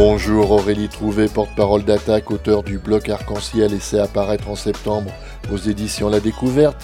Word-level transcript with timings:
Bonjour 0.00 0.52
Aurélie 0.52 0.88
Trouvé, 0.88 1.26
porte-parole 1.26 1.82
d'attaque, 1.82 2.30
auteur 2.30 2.62
du 2.62 2.78
bloc 2.78 3.08
Arc-en-Ciel, 3.08 3.72
essai 3.72 3.98
apparaître 3.98 4.48
en 4.48 4.54
septembre 4.54 5.10
aux 5.52 5.56
éditions 5.56 6.08
La 6.08 6.20
Découverte, 6.20 6.80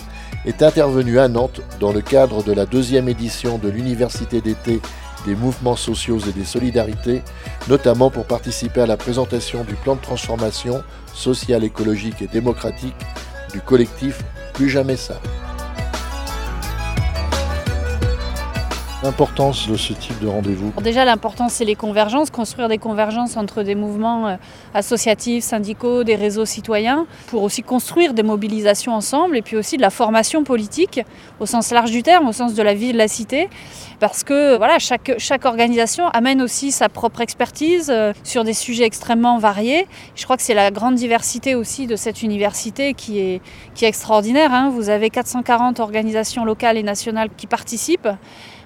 est 0.47 0.65
intervenue 0.65 1.21
à 1.21 1.29
Nantes 1.29 1.61
dans 1.79 1.93
le 1.93 2.01
cadre 2.01 2.43
de 2.43 2.53
la 2.53 2.67
deuxième 2.67 3.09
édition 3.09 3.57
de 3.59 3.69
l'Université 3.69 4.41
d'été 4.41 4.81
des 5.27 5.37
mouvements 5.37 5.77
sociaux 5.77 6.19
et 6.19 6.33
des 6.33 6.45
solidarités, 6.45 7.23
notamment 7.69 8.11
pour 8.11 8.25
participer 8.25 8.81
à 8.81 8.87
la 8.87 8.97
présentation 8.97 9.63
du 9.63 9.75
plan 9.75 9.95
de 9.95 10.01
transformation 10.01 10.83
sociale, 11.15 11.63
écologique 11.63 12.21
et 12.21 12.27
démocratique 12.27 12.97
du 13.53 13.61
collectif 13.61 14.25
Plus 14.55 14.69
jamais 14.69 14.97
ça. 14.97 15.21
L'importance 19.05 19.69
de 19.69 19.77
ce 19.77 19.93
type 19.93 20.19
de 20.21 20.27
rendez-vous 20.27 20.73
Déjà, 20.83 21.05
l'importance, 21.05 21.53
c'est 21.53 21.67
les 21.67 21.75
convergences, 21.75 22.31
construire 22.31 22.71
des 22.71 22.79
convergences 22.79 23.37
entre 23.37 23.63
des 23.63 23.75
mouvements 23.75 24.29
euh, 24.29 24.37
associatifs, 24.73 25.45
syndicaux, 25.45 26.05
des 26.05 26.15
réseaux 26.17 26.47
citoyens, 26.47 27.07
pour 27.27 27.43
aussi 27.43 27.63
construire 27.63 28.15
des 28.15 28.23
mobilisations 28.23 28.95
ensemble, 28.95 29.37
et 29.37 29.43
puis 29.43 29.59
aussi 29.59 29.77
de 29.77 29.83
la 29.83 29.91
formation 29.91 30.43
politique, 30.43 31.03
au 31.39 31.45
sens 31.45 31.71
large 31.71 31.91
du 31.91 32.03
terme, 32.03 32.27
au 32.27 32.33
sens 32.33 32.55
de 32.55 32.63
la 32.63 32.73
vie 32.73 32.95
de 32.95 32.97
la 32.97 33.07
cité, 33.07 33.51
parce 34.01 34.25
que 34.25 34.57
voilà, 34.57 34.79
chaque, 34.79 35.13
chaque 35.19 35.45
organisation 35.45 36.09
amène 36.09 36.41
aussi 36.41 36.73
sa 36.73 36.89
propre 36.89 37.21
expertise 37.21 37.91
euh, 37.91 38.15
sur 38.23 38.43
des 38.43 38.55
sujets 38.55 38.85
extrêmement 38.85 39.37
variés. 39.37 39.87
Je 40.15 40.25
crois 40.25 40.39
que 40.39 40.43
c'est 40.43 40.55
la 40.55 40.71
grande 40.71 40.95
diversité 40.95 41.55
aussi 41.55 41.87
de 41.87 41.97
cette 41.97 42.23
université 42.23 42.95
qui 42.95 43.19
est, 43.19 43.43
qui 43.75 43.85
est 43.85 43.89
extraordinaire. 43.89 44.55
Hein. 44.55 44.71
Vous 44.75 44.89
avez 44.89 45.11
440 45.11 45.79
organisations 45.79 46.47
locales 46.47 46.79
et 46.79 46.83
nationales 46.83 47.29
qui 47.37 47.47
participent. 47.47 48.09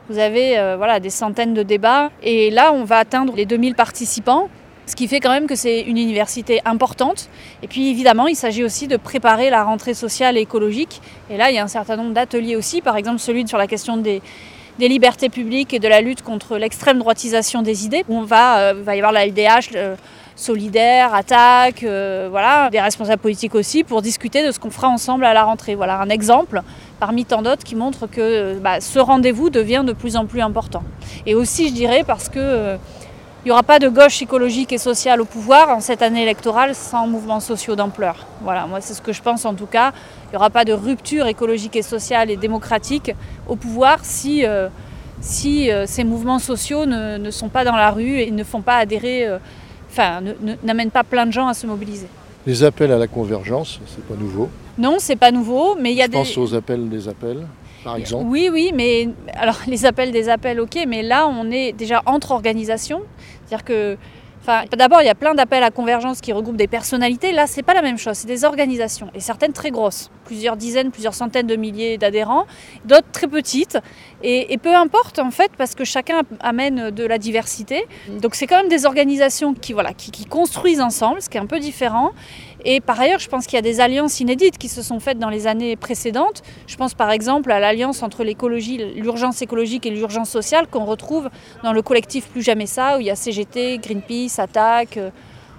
Vous 0.09 0.19
avez 0.19 0.59
euh, 0.59 0.77
voilà, 0.78 1.01
des 1.01 1.11
centaines 1.11 1.53
de 1.53 1.62
débats 1.62 2.11
et 2.23 2.51
là 2.51 2.73
on 2.73 2.84
va 2.84 2.97
atteindre 2.97 3.34
les 3.37 3.45
2000 3.45 3.75
participants. 3.75 4.48
Ce 4.87 4.97
qui 4.97 5.06
fait 5.06 5.20
quand 5.20 5.31
même 5.31 5.47
que 5.47 5.55
c'est 5.55 5.83
une 5.83 5.98
université 5.98 6.62
importante. 6.65 7.28
Et 7.62 7.69
puis 7.69 7.91
évidemment, 7.91 8.27
il 8.27 8.34
s'agit 8.34 8.65
aussi 8.65 8.89
de 8.89 8.97
préparer 8.97 9.50
la 9.50 9.62
rentrée 9.62 9.92
sociale 9.92 10.39
et 10.39 10.41
écologique. 10.41 11.03
Et 11.28 11.37
là, 11.37 11.50
il 11.50 11.56
y 11.56 11.59
a 11.59 11.62
un 11.62 11.69
certain 11.69 11.97
nombre 11.97 12.15
d'ateliers 12.15 12.56
aussi, 12.56 12.81
par 12.81 12.97
exemple 12.97 13.19
celui 13.19 13.47
sur 13.47 13.59
la 13.59 13.67
question 13.67 13.98
des, 13.98 14.23
libertés 14.78 15.28
publiques 15.28 15.75
et 15.75 15.78
de 15.78 15.89
la 15.89 16.00
lutte 16.00 16.22
contre 16.22 16.56
l'extrême 16.56 16.98
droitisation 16.98 17.61
des 17.61 17.84
idées. 17.84 18.05
On 18.09 18.22
va, 18.22 18.61
euh, 18.61 18.75
va 18.83 18.97
y 18.97 18.98
avoir 19.00 19.12
la 19.12 19.27
LDH, 19.27 19.75
solidaire, 20.39 21.14
attaque, 21.14 21.83
euh, 21.83 22.28
voilà, 22.31 22.70
des 22.70 22.81
responsables 22.81 23.20
politiques 23.20 23.56
aussi, 23.56 23.83
pour 23.83 24.03
discuter 24.03 24.47
de 24.47 24.53
ce 24.53 24.61
qu'on 24.61 24.70
fera 24.70 24.89
ensemble 24.89 25.25
à 25.25 25.34
la 25.34 25.42
rentrée. 25.42 25.75
Voilà 25.75 26.00
un 26.00 26.08
exemple 26.08 26.62
parmi 27.00 27.25
tant 27.25 27.42
d'autres 27.42 27.64
qui 27.64 27.75
montre 27.75 28.06
que 28.06 28.56
bah, 28.61 28.81
ce 28.81 29.00
rendez-vous 29.00 29.50
devient 29.50 29.83
de 29.84 29.92
plus 29.92 30.16
en 30.16 30.27
plus 30.27 30.41
important. 30.41 30.84
Et 31.27 31.34
aussi, 31.34 31.69
je 31.69 31.75
dirais, 31.75 32.05
parce 32.06 32.28
que 32.28 32.39
euh, 32.39 32.77
il 33.44 33.48
n'y 33.48 33.50
aura 33.50 33.64
pas 33.64 33.81
de 33.81 33.89
gauche 33.89 34.22
écologique 34.22 34.72
et 34.72 34.78
sociale 34.78 35.20
au 35.20 35.25
pouvoir 35.25 35.70
en 35.70 35.81
cette 35.81 36.03
année 36.03 36.22
électorale 36.22 36.75
sans 36.75 37.09
mouvements 37.09 37.41
sociaux 37.41 37.75
d'ampleur. 37.75 38.27
Voilà, 38.42 38.66
moi 38.66 38.81
c'est 38.81 38.94
ce 38.94 39.03
que 39.03 39.12
je 39.12 39.22
pense 39.22 39.44
en 39.44 39.55
tout 39.55 39.66
cas. 39.66 39.92
Il 40.27 40.31
n'y 40.31 40.36
aura 40.36 40.50
pas 40.50 40.64
de 40.64 40.72
rupture 40.72 41.27
écologique 41.27 41.75
et 41.77 41.83
sociale 41.83 42.31
et 42.31 42.36
démocratique 42.36 43.12
au 43.48 43.56
pouvoir 43.56 44.00
si, 44.03 44.44
euh, 44.44 44.69
si 45.20 45.70
ces 45.86 46.05
mouvements 46.05 46.41
sociaux 46.41 46.84
ne, 46.84 47.31
sont 47.31 47.48
pas 47.48 47.64
dans 47.64 47.77
la 47.77 47.91
rue 47.91 48.20
et 48.20 48.31
ne 48.31 48.44
font 48.44 48.61
pas 48.61 48.77
adhérer 48.77 49.39
enfin, 49.91 50.20
n'amène 50.62 50.91
pas 50.91 51.05
plein 51.05 51.27
de 51.27 51.33
gens 51.33 51.48
à 51.48 51.55
se 51.55 51.67
mobiliser. 51.67 52.06
Les 52.47 52.62
appels 52.64 52.92
à 52.92 52.98
la 52.98 53.06
convergence, 53.06 53.81
c'est 53.86 54.05
pas 54.05 54.14
nouveau. 54.14 54.48
Non, 54.78 54.97
c'est 54.98 55.17
pas 55.17 55.31
nouveau, 55.33 55.77
mais 55.81 55.91
il 55.92 55.97
y 55.97 56.03
a 56.03 56.06
Je 56.06 56.11
des. 56.11 56.17
pense 56.19 56.39
aux 56.39 56.55
appels 56.55 56.89
des 56.89 57.08
appels, 57.08 57.47
par 57.84 57.97
exemple. 57.97 58.25
Oui, 58.28 58.48
oui, 58.53 58.70
mais 58.75 59.09
alors 59.34 59.59
les 59.66 59.84
appels 59.86 60.12
des 60.12 60.28
appels, 60.28 60.61
ok, 60.61 60.78
mais 60.86 61.03
là 61.03 61.27
on 61.28 61.50
est 61.50 61.72
déjà 61.72 62.03
entre 62.06 62.31
organisations, 62.31 63.03
c'est-à-dire 63.47 63.65
que 63.65 63.97
D'abord, 64.76 65.03
il 65.03 65.06
y 65.06 65.10
a 65.10 65.14
plein 65.14 65.34
d'appels 65.34 65.62
à 65.62 65.70
convergence 65.70 66.20
qui 66.22 66.32
regroupent 66.32 66.56
des 66.56 66.69
personnalités. 66.69 67.32
Là, 67.32 67.47
c'est 67.47 67.62
pas 67.62 67.75
la 67.75 67.82
même 67.82 67.98
chose, 67.98 68.16
c'est 68.16 68.26
des 68.26 68.44
organisations, 68.44 69.10
et 69.14 69.20
certaines 69.20 69.53
très 69.53 69.70
grosses, 69.70 70.10
plusieurs 70.25 70.56
dizaines, 70.56 70.91
plusieurs 70.91 71.14
centaines 71.14 71.47
de 71.47 71.56
milliers 71.56 71.98
d'adhérents, 71.98 72.47
d'autres 72.86 73.10
très 73.12 73.26
petites. 73.26 73.78
Et, 74.22 74.59
peu 74.59 74.75
importe, 74.75 75.19
en 75.19 75.31
fait, 75.31 75.53
parce 75.56 75.75
que 75.75 75.84
chacun 75.84 76.22
amène 76.41 76.91
de 76.91 77.04
la 77.04 77.19
diversité. 77.19 77.86
Donc, 78.20 78.34
c'est 78.34 78.47
quand 78.47 78.56
même 78.56 78.69
des 78.69 78.86
organisations 78.86 79.54
qui 79.54 80.25
construisent 80.25 80.80
ensemble, 80.80 81.22
ce 81.22 81.28
qui 81.28 81.36
est 81.36 81.41
un 81.41 81.47
peu 81.47 81.60
différent. 81.60 82.12
Et 82.65 82.81
par 82.81 83.01
ailleurs, 83.01 83.21
je 83.21 83.29
pense 83.29 83.47
qu'il 83.47 83.57
y 83.57 83.59
a 83.59 83.63
des 83.63 83.81
alliances 83.81 84.21
inédites 84.21 84.59
qui 84.59 84.69
se 84.69 84.83
sont 84.83 85.01
faites 85.01 85.19
dans 85.19 85.31
les 85.31 85.47
années 85.47 85.77
précédentes. 85.77 86.43
Je 86.67 86.77
pense 86.77 86.95
par 86.95 87.11
exemple 87.11 87.53
à 87.53 87.61
l'alliance 87.61 88.03
entre 88.03 88.25
l'urgence 88.25 89.43
écologique 89.43 89.87
et 89.87 89.91
l'urgence 89.91 90.31
sociale 90.31 90.67
qu'on 90.67 90.85
retrouve 90.85 91.31
dans 91.63 91.73
le 91.73 91.83
collectif 91.83 92.29
Plus 92.29 92.43
Jamais 92.43 92.67
Ça, 92.67 92.97
où 92.97 93.01
il 93.01 93.07
y 93.07 93.11
a 93.11 93.17
CGT, 93.17 93.79
Greenpeace, 93.79 94.39
Attaque, 94.39 94.97
euh, 94.97 95.11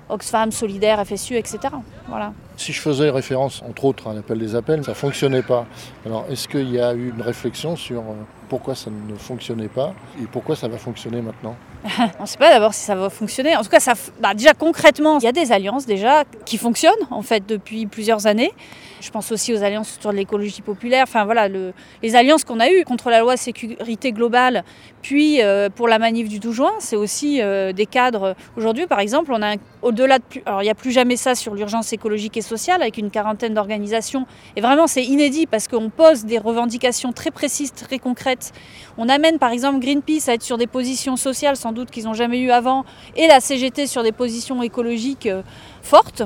Oxfam, 0.09 0.51
Solidaire, 0.51 1.05
FSU, 1.05 1.35
etc. 1.35 1.59
Voilà. 2.09 2.33
Si 2.57 2.73
je 2.73 2.81
faisais 2.81 3.09
référence, 3.09 3.61
entre 3.67 3.85
autres, 3.85 4.07
à 4.09 4.13
l'appel 4.13 4.37
des 4.39 4.55
appels, 4.55 4.83
ça 4.83 4.91
ne 4.91 4.95
fonctionnait 4.95 5.43
pas. 5.43 5.65
Alors, 6.05 6.25
est-ce 6.29 6.47
qu'il 6.47 6.69
y 6.69 6.79
a 6.79 6.93
eu 6.93 7.13
une 7.15 7.21
réflexion 7.21 7.75
sur 7.75 8.01
euh, 8.01 8.13
pourquoi 8.49 8.75
ça 8.75 8.89
ne 8.89 9.15
fonctionnait 9.15 9.69
pas 9.69 9.93
et 10.21 10.25
pourquoi 10.25 10.55
ça 10.55 10.67
va 10.67 10.77
fonctionner 10.77 11.21
maintenant? 11.21 11.55
On 12.19 12.23
ne 12.23 12.27
sait 12.27 12.37
pas 12.37 12.49
d'abord 12.49 12.73
si 12.73 12.81
ça 12.81 12.95
va 12.95 13.09
fonctionner. 13.09 13.55
En 13.55 13.63
tout 13.63 13.69
cas, 13.69 13.79
ça, 13.79 13.93
bah 14.19 14.33
déjà 14.33 14.53
concrètement, 14.53 15.19
il 15.19 15.23
y 15.23 15.27
a 15.27 15.31
des 15.31 15.51
alliances 15.51 15.85
déjà 15.85 16.23
qui 16.45 16.57
fonctionnent 16.57 16.91
en 17.11 17.21
fait 17.21 17.45
depuis 17.47 17.85
plusieurs 17.85 18.27
années. 18.27 18.51
Je 18.99 19.09
pense 19.11 19.31
aussi 19.31 19.53
aux 19.53 19.63
alliances 19.63 19.95
autour 19.97 20.11
de 20.11 20.17
l'écologie 20.17 20.61
populaire. 20.61 21.03
Enfin 21.07 21.23
voilà, 21.23 21.47
le, 21.47 21.73
les 22.03 22.15
alliances 22.15 22.43
qu'on 22.43 22.59
a 22.59 22.69
eues 22.69 22.83
contre 22.83 23.09
la 23.09 23.21
loi 23.21 23.37
sécurité 23.37 24.11
globale, 24.11 24.65
puis 25.01 25.41
euh, 25.41 25.69
pour 25.69 25.87
la 25.87 25.99
manif 25.99 26.27
du 26.27 26.39
12 26.39 26.53
juin, 26.53 26.71
c'est 26.79 26.97
aussi 26.97 27.41
euh, 27.41 27.71
des 27.71 27.85
cadres. 27.85 28.35
Aujourd'hui, 28.57 28.87
par 28.87 28.99
exemple, 28.99 29.31
on 29.31 29.41
a 29.41 29.55
au-delà 29.81 30.19
de 30.19 30.23
plus, 30.23 30.41
alors 30.45 30.61
il 30.61 30.65
n'y 30.65 30.71
a 30.71 30.75
plus 30.75 30.91
jamais 30.91 31.15
ça 31.15 31.35
sur 31.35 31.55
l'urgence 31.55 31.93
écologique 31.99 32.37
et 32.37 32.41
sociale 32.41 32.81
avec 32.81 32.97
une 32.97 33.11
quarantaine 33.11 33.53
d'organisations. 33.53 34.25
Et 34.55 34.61
vraiment, 34.61 34.87
c'est 34.87 35.03
inédit 35.03 35.47
parce 35.47 35.67
qu'on 35.67 35.89
pose 35.89 36.23
des 36.23 36.37
revendications 36.37 37.11
très 37.11 37.29
précises, 37.29 37.73
très 37.73 37.99
concrètes. 37.99 38.53
On 38.97 39.09
amène 39.09 39.37
par 39.37 39.51
exemple 39.51 39.79
Greenpeace 39.79 40.29
à 40.29 40.33
être 40.33 40.43
sur 40.43 40.57
des 40.57 40.67
positions 40.67 41.17
sociales 41.17 41.57
sans 41.57 41.73
doute 41.73 41.91
qu'ils 41.91 42.05
n'ont 42.05 42.13
jamais 42.13 42.39
eu 42.39 42.51
avant, 42.51 42.85
et 43.17 43.27
la 43.27 43.41
CGT 43.41 43.85
sur 43.85 44.01
des 44.01 44.13
positions 44.13 44.63
écologiques 44.63 45.27
euh, 45.27 45.41
fortes, 45.81 46.23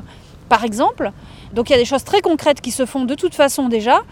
par 0.48 0.64
exemple. 0.64 1.12
Donc 1.54 1.70
il 1.70 1.74
y 1.74 1.76
a 1.76 1.80
des 1.80 1.86
choses 1.86 2.04
très 2.04 2.22
concrètes 2.22 2.62
qui 2.62 2.72
se 2.72 2.86
font 2.86 3.06
de 3.06 3.16
toute 3.16 3.34
façon 3.36 3.68
déjà 3.68 4.04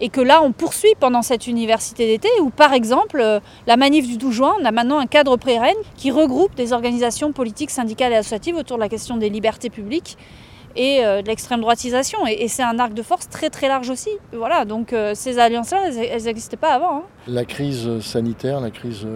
et 0.00 0.08
que 0.08 0.20
là 0.20 0.42
on 0.42 0.52
poursuit 0.52 0.94
pendant 0.98 1.22
cette 1.22 1.46
université 1.46 2.06
d'été 2.06 2.28
où 2.40 2.50
par 2.50 2.72
exemple 2.72 3.20
euh, 3.20 3.40
la 3.66 3.76
manif 3.76 4.06
du 4.06 4.16
12 4.16 4.34
juin, 4.34 4.54
on 4.60 4.64
a 4.64 4.72
maintenant 4.72 4.98
un 4.98 5.06
cadre 5.06 5.36
pérenne 5.36 5.76
qui 5.96 6.10
regroupe 6.10 6.54
des 6.54 6.72
organisations 6.72 7.32
politiques, 7.32 7.70
syndicales 7.70 8.12
et 8.12 8.16
associatives 8.16 8.56
autour 8.56 8.76
de 8.76 8.82
la 8.82 8.88
question 8.88 9.16
des 9.16 9.28
libertés 9.28 9.70
publiques 9.70 10.16
et 10.76 11.04
euh, 11.04 11.22
de 11.22 11.26
l'extrême 11.28 11.60
droitisation. 11.60 12.26
Et, 12.26 12.48
c'est 12.48 12.62
un 12.62 12.78
arc 12.78 12.94
de 12.94 13.02
force 13.02 13.28
très 13.28 13.50
très 13.50 13.68
large 13.68 13.90
aussi. 13.90 14.10
Voilà, 14.32 14.64
donc 14.64 14.92
euh, 14.92 15.14
ces 15.14 15.38
alliances-là, 15.38 15.90
elles 15.90 16.22
n'existaient 16.24 16.56
pas 16.56 16.74
avant. 16.74 16.98
Hein. 16.98 17.02
La 17.26 17.44
crise 17.44 18.00
sanitaire, 18.00 18.60
la 18.60 18.70
crise 18.70 19.06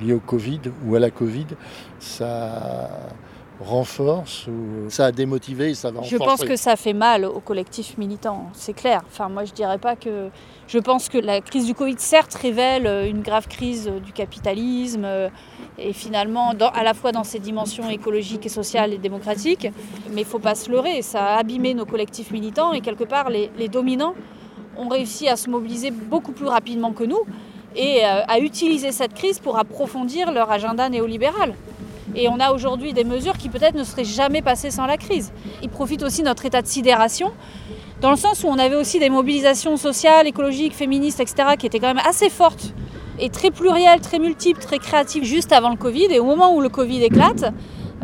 liée 0.00 0.14
au 0.14 0.20
Covid 0.20 0.60
ou 0.86 0.94
à 0.94 1.00
la 1.00 1.10
Covid, 1.10 1.46
ça 1.98 2.90
renforce 3.60 4.46
ou 4.48 4.90
ça 4.90 5.06
a 5.06 5.12
démotivé 5.12 5.70
et 5.70 5.74
ça 5.74 5.90
va 5.90 6.00
renforcer 6.00 6.16
Je 6.16 6.22
pense 6.22 6.44
que 6.44 6.56
ça 6.56 6.76
fait 6.76 6.92
mal 6.92 7.24
au 7.24 7.40
collectif 7.40 7.96
militant, 7.98 8.46
c'est 8.52 8.74
clair. 8.74 9.02
Enfin, 9.06 9.28
moi, 9.28 9.44
je 9.44 9.52
dirais 9.52 9.78
pas 9.78 9.96
que. 9.96 10.28
Je 10.68 10.78
pense 10.80 11.08
que 11.08 11.18
la 11.18 11.40
crise 11.40 11.66
du 11.66 11.74
Covid, 11.74 11.94
certes, 11.98 12.34
révèle 12.34 12.86
une 13.08 13.22
grave 13.22 13.46
crise 13.46 13.88
du 14.04 14.12
capitalisme 14.12 15.06
et 15.78 15.92
finalement, 15.92 16.50
à 16.74 16.82
la 16.82 16.92
fois 16.92 17.12
dans 17.12 17.22
ses 17.22 17.38
dimensions 17.38 17.88
écologiques 17.88 18.46
et 18.46 18.48
sociales 18.48 18.92
et 18.92 18.98
démocratiques. 18.98 19.68
Mais 20.10 20.22
il 20.22 20.24
ne 20.24 20.30
faut 20.30 20.40
pas 20.40 20.56
se 20.56 20.70
leurrer, 20.70 21.02
ça 21.02 21.24
a 21.24 21.38
abîmé 21.38 21.72
nos 21.72 21.86
collectifs 21.86 22.32
militants 22.32 22.72
et 22.72 22.80
quelque 22.80 23.04
part, 23.04 23.30
les, 23.30 23.50
les 23.56 23.68
dominants 23.68 24.14
ont 24.76 24.88
réussi 24.88 25.28
à 25.28 25.36
se 25.36 25.48
mobiliser 25.48 25.92
beaucoup 25.92 26.32
plus 26.32 26.46
rapidement 26.46 26.92
que 26.92 27.04
nous 27.04 27.20
et 27.76 28.04
euh, 28.04 28.22
à 28.26 28.40
utiliser 28.40 28.90
cette 28.90 29.14
crise 29.14 29.38
pour 29.38 29.58
approfondir 29.58 30.32
leur 30.32 30.50
agenda 30.50 30.88
néolibéral. 30.88 31.54
Et 32.14 32.28
on 32.28 32.40
a 32.40 32.52
aujourd'hui 32.52 32.92
des 32.92 33.04
mesures 33.04 33.36
qui 33.36 33.48
peut-être 33.48 33.74
ne 33.74 33.84
seraient 33.84 34.04
jamais 34.04 34.40
passées 34.40 34.70
sans 34.70 34.86
la 34.86 34.96
crise. 34.96 35.32
Ils 35.62 35.68
profitent 35.68 36.02
aussi 36.02 36.22
de 36.22 36.26
notre 36.26 36.46
état 36.46 36.62
de 36.62 36.66
sidération, 36.66 37.32
dans 38.00 38.10
le 38.10 38.16
sens 38.16 38.44
où 38.44 38.48
on 38.48 38.58
avait 38.58 38.76
aussi 38.76 38.98
des 38.98 39.10
mobilisations 39.10 39.76
sociales, 39.76 40.26
écologiques, 40.26 40.74
féministes, 40.74 41.20
etc., 41.20 41.56
qui 41.58 41.66
étaient 41.66 41.78
quand 41.78 41.94
même 41.94 42.04
assez 42.06 42.28
fortes 42.28 42.74
et 43.18 43.30
très 43.30 43.50
plurielles, 43.50 44.00
très 44.00 44.18
multiples, 44.18 44.60
très 44.60 44.78
créatives 44.78 45.24
juste 45.24 45.52
avant 45.52 45.70
le 45.70 45.76
Covid. 45.76 46.06
Et 46.10 46.20
au 46.20 46.24
moment 46.24 46.54
où 46.54 46.60
le 46.60 46.68
Covid 46.68 47.02
éclate, 47.02 47.52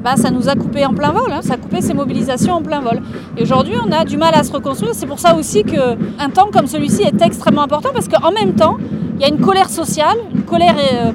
bah, 0.00 0.16
ça 0.16 0.30
nous 0.30 0.48
a 0.48 0.54
coupé 0.54 0.84
en 0.86 0.94
plein 0.94 1.12
vol, 1.12 1.30
hein, 1.30 1.42
ça 1.42 1.54
a 1.54 1.56
coupé 1.56 1.80
ces 1.80 1.94
mobilisations 1.94 2.54
en 2.54 2.62
plein 2.62 2.80
vol. 2.80 3.02
Et 3.36 3.42
aujourd'hui, 3.42 3.74
on 3.86 3.92
a 3.92 4.04
du 4.04 4.16
mal 4.16 4.34
à 4.34 4.42
se 4.42 4.52
reconstruire. 4.52 4.94
C'est 4.94 5.06
pour 5.06 5.18
ça 5.18 5.36
aussi 5.36 5.62
qu'un 5.62 6.30
temps 6.30 6.48
comme 6.52 6.66
celui-ci 6.66 7.02
est 7.02 7.20
extrêmement 7.22 7.62
important, 7.62 7.90
parce 7.92 8.08
qu'en 8.08 8.32
même 8.32 8.54
temps, 8.54 8.78
il 9.16 9.20
y 9.20 9.24
a 9.24 9.28
une 9.28 9.40
colère 9.40 9.68
sociale, 9.68 10.16
une 10.34 10.42
colère... 10.42 10.76
Euh, 10.78 11.12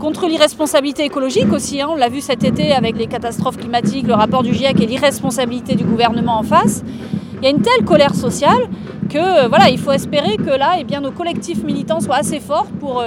contre 0.00 0.26
l'irresponsabilité 0.26 1.04
écologique 1.04 1.52
aussi. 1.52 1.80
Hein. 1.82 1.88
On 1.90 1.94
l'a 1.94 2.08
vu 2.08 2.22
cet 2.22 2.42
été 2.42 2.72
avec 2.72 2.96
les 2.96 3.06
catastrophes 3.06 3.58
climatiques, 3.58 4.06
le 4.06 4.14
rapport 4.14 4.42
du 4.42 4.54
GIEC 4.54 4.80
et 4.80 4.86
l'irresponsabilité 4.86 5.74
du 5.74 5.84
gouvernement 5.84 6.38
en 6.38 6.42
face. 6.42 6.82
Il 7.40 7.44
y 7.44 7.46
a 7.46 7.50
une 7.50 7.62
telle 7.62 7.84
colère 7.84 8.14
sociale 8.14 8.68
que 9.08 9.48
voilà, 9.48 9.70
il 9.70 9.78
faut 9.78 9.92
espérer 9.92 10.36
que 10.36 10.50
là, 10.50 10.76
eh 10.78 10.84
bien, 10.84 11.00
nos 11.00 11.10
collectifs 11.10 11.64
militants 11.64 12.00
soient 12.00 12.16
assez 12.16 12.38
forts 12.38 12.68
pour 12.78 13.02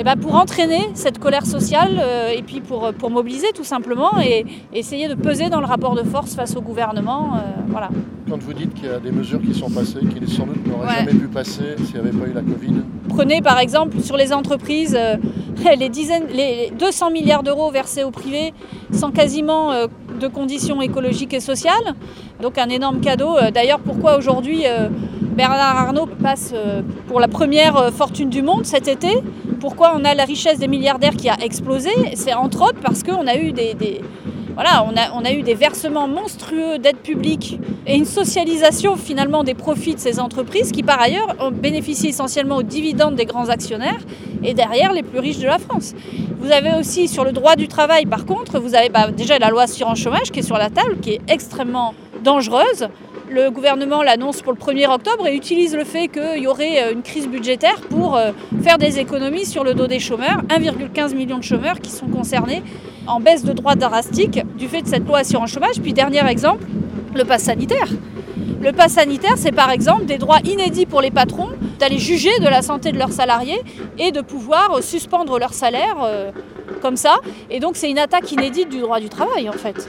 eh 0.00 0.04
ben, 0.04 0.14
pour 0.16 0.36
entraîner 0.36 0.90
cette 0.94 1.18
colère 1.18 1.44
sociale 1.44 1.98
euh, 2.00 2.30
et 2.30 2.42
puis 2.42 2.60
pour, 2.60 2.92
pour 2.94 3.10
mobiliser 3.10 3.48
tout 3.52 3.64
simplement 3.64 4.12
et 4.20 4.46
essayer 4.72 5.08
de 5.08 5.14
peser 5.14 5.50
dans 5.50 5.58
le 5.58 5.66
rapport 5.66 5.96
de 5.96 6.04
force 6.04 6.36
face 6.36 6.54
au 6.54 6.60
gouvernement. 6.60 7.34
Euh, 7.34 7.38
voilà. 7.68 7.88
Quand 8.30 8.40
vous 8.40 8.52
dites 8.52 8.74
qu'il 8.74 8.84
y 8.84 8.92
a 8.92 9.00
des 9.00 9.10
mesures 9.10 9.40
qui 9.42 9.54
sont 9.54 9.70
passées, 9.70 9.98
qui 9.98 10.32
sans 10.32 10.46
doute 10.46 10.64
n'auraient 10.68 10.94
jamais 10.98 11.18
pu 11.18 11.26
passer 11.26 11.74
s'il 11.84 11.94
n'y 11.94 12.00
avait 12.00 12.16
pas 12.16 12.28
eu 12.28 12.32
la 12.32 12.42
Covid 12.42 12.74
Prenez 13.08 13.42
par 13.42 13.58
exemple 13.58 14.00
sur 14.00 14.16
les 14.16 14.32
entreprises 14.32 14.96
euh, 14.96 15.16
les, 15.76 15.88
dizaines, 15.88 16.28
les 16.32 16.70
200 16.78 17.10
milliards 17.10 17.42
d'euros 17.42 17.72
versés 17.72 18.04
au 18.04 18.12
privé 18.12 18.54
sans 18.92 19.10
quasiment 19.10 19.72
de 20.18 20.28
conditions 20.28 20.82
écologiques 20.82 21.34
et 21.34 21.40
sociales. 21.40 21.94
Donc 22.40 22.58
un 22.58 22.68
énorme 22.68 23.00
cadeau. 23.00 23.36
D'ailleurs 23.52 23.80
pourquoi 23.80 24.16
aujourd'hui 24.16 24.64
Bernard 25.22 25.76
Arnault 25.76 26.06
passe 26.06 26.54
pour 27.06 27.20
la 27.20 27.28
première 27.28 27.92
fortune 27.92 28.28
du 28.28 28.42
monde 28.42 28.64
cet 28.64 28.88
été? 28.88 29.22
Pourquoi 29.60 29.92
on 29.96 30.04
a 30.04 30.14
la 30.14 30.24
richesse 30.24 30.58
des 30.58 30.68
milliardaires 30.68 31.16
qui 31.16 31.28
a 31.28 31.36
explosé? 31.42 31.90
C'est 32.14 32.34
entre 32.34 32.62
autres 32.62 32.80
parce 32.80 33.02
qu'on 33.02 33.26
a 33.26 33.36
eu 33.36 33.52
des, 33.52 34.00
voilà, 34.58 34.84
on 35.14 35.24
a, 35.24 35.32
eu 35.32 35.42
des 35.42 35.54
versements 35.54 36.08
monstrueux 36.08 36.80
d'aide 36.80 36.96
publique 36.96 37.60
et 37.86 37.94
une 37.94 38.04
socialisation 38.04 38.96
finalement 38.96 39.44
des 39.44 39.54
profits 39.54 39.94
de 39.94 40.00
ces 40.00 40.18
entreprises 40.18 40.72
qui 40.72 40.82
par 40.82 41.00
ailleurs 41.00 41.36
ont 41.38 41.52
bénéficié 41.52 42.08
essentiellement 42.08 42.56
aux 42.56 42.64
dividendes 42.64 43.14
des 43.14 43.24
grands 43.24 43.50
actionnaires 43.50 44.00
et 44.42 44.54
derrière 44.54 44.92
les 44.92 45.04
plus 45.04 45.20
riches 45.20 45.38
de 45.38 45.46
la 45.46 45.58
France. 45.58 45.94
Vous 46.40 46.50
avez 46.50 46.72
aussi 46.76 47.06
sur 47.06 47.22
le 47.22 47.30
droit 47.30 47.54
du 47.54 47.68
travail 47.68 48.04
par 48.04 48.26
contre, 48.26 48.58
vous 48.58 48.74
avez 48.74 48.88
bah, 48.88 49.12
déjà 49.12 49.38
la 49.38 49.50
loi 49.50 49.62
assurance 49.62 50.00
chômage 50.00 50.32
qui 50.32 50.40
est 50.40 50.42
sur 50.42 50.58
la 50.58 50.70
table, 50.70 50.98
qui 51.00 51.10
est 51.10 51.20
extrêmement 51.28 51.94
dangereuse. 52.24 52.88
Le 53.30 53.52
gouvernement 53.52 54.02
l'annonce 54.02 54.42
pour 54.42 54.52
le 54.52 54.58
1er 54.58 54.92
octobre 54.92 55.28
et 55.28 55.36
utilise 55.36 55.76
le 55.76 55.84
fait 55.84 56.08
qu'il 56.08 56.42
y 56.42 56.48
aurait 56.48 56.82
euh, 56.82 56.92
une 56.94 57.02
crise 57.02 57.28
budgétaire 57.28 57.80
pour 57.82 58.16
euh, 58.16 58.32
faire 58.64 58.78
des 58.78 58.98
économies 58.98 59.46
sur 59.46 59.62
le 59.62 59.74
dos 59.74 59.86
des 59.86 60.00
chômeurs. 60.00 60.42
1,15 60.48 61.14
million 61.14 61.38
de 61.38 61.44
chômeurs 61.44 61.78
qui 61.78 61.90
sont 61.90 62.08
concernés 62.08 62.64
en 63.08 63.20
baisse 63.20 63.44
de 63.44 63.52
droits 63.52 63.74
drastiques 63.74 64.40
du 64.56 64.68
fait 64.68 64.82
de 64.82 64.88
cette 64.88 65.06
loi 65.06 65.18
assurance 65.18 65.50
chômage. 65.50 65.80
Puis 65.82 65.92
dernier 65.92 66.26
exemple, 66.28 66.64
le 67.14 67.24
pass 67.24 67.42
sanitaire. 67.44 67.88
Le 68.60 68.72
pass 68.72 68.92
sanitaire, 68.92 69.34
c'est 69.36 69.52
par 69.52 69.70
exemple 69.70 70.04
des 70.04 70.18
droits 70.18 70.40
inédits 70.44 70.86
pour 70.86 71.00
les 71.00 71.10
patrons 71.10 71.48
d'aller 71.78 71.98
juger 71.98 72.38
de 72.40 72.48
la 72.48 72.62
santé 72.62 72.92
de 72.92 72.98
leurs 72.98 73.12
salariés 73.12 73.60
et 73.98 74.10
de 74.10 74.20
pouvoir 74.20 74.82
suspendre 74.82 75.38
leur 75.38 75.54
salaire 75.54 75.96
euh, 76.02 76.30
comme 76.82 76.96
ça. 76.96 77.16
Et 77.50 77.60
donc 77.60 77.76
c'est 77.76 77.90
une 77.90 77.98
attaque 77.98 78.30
inédite 78.32 78.68
du 78.68 78.80
droit 78.80 79.00
du 79.00 79.08
travail 79.08 79.48
en 79.48 79.52
fait. 79.52 79.88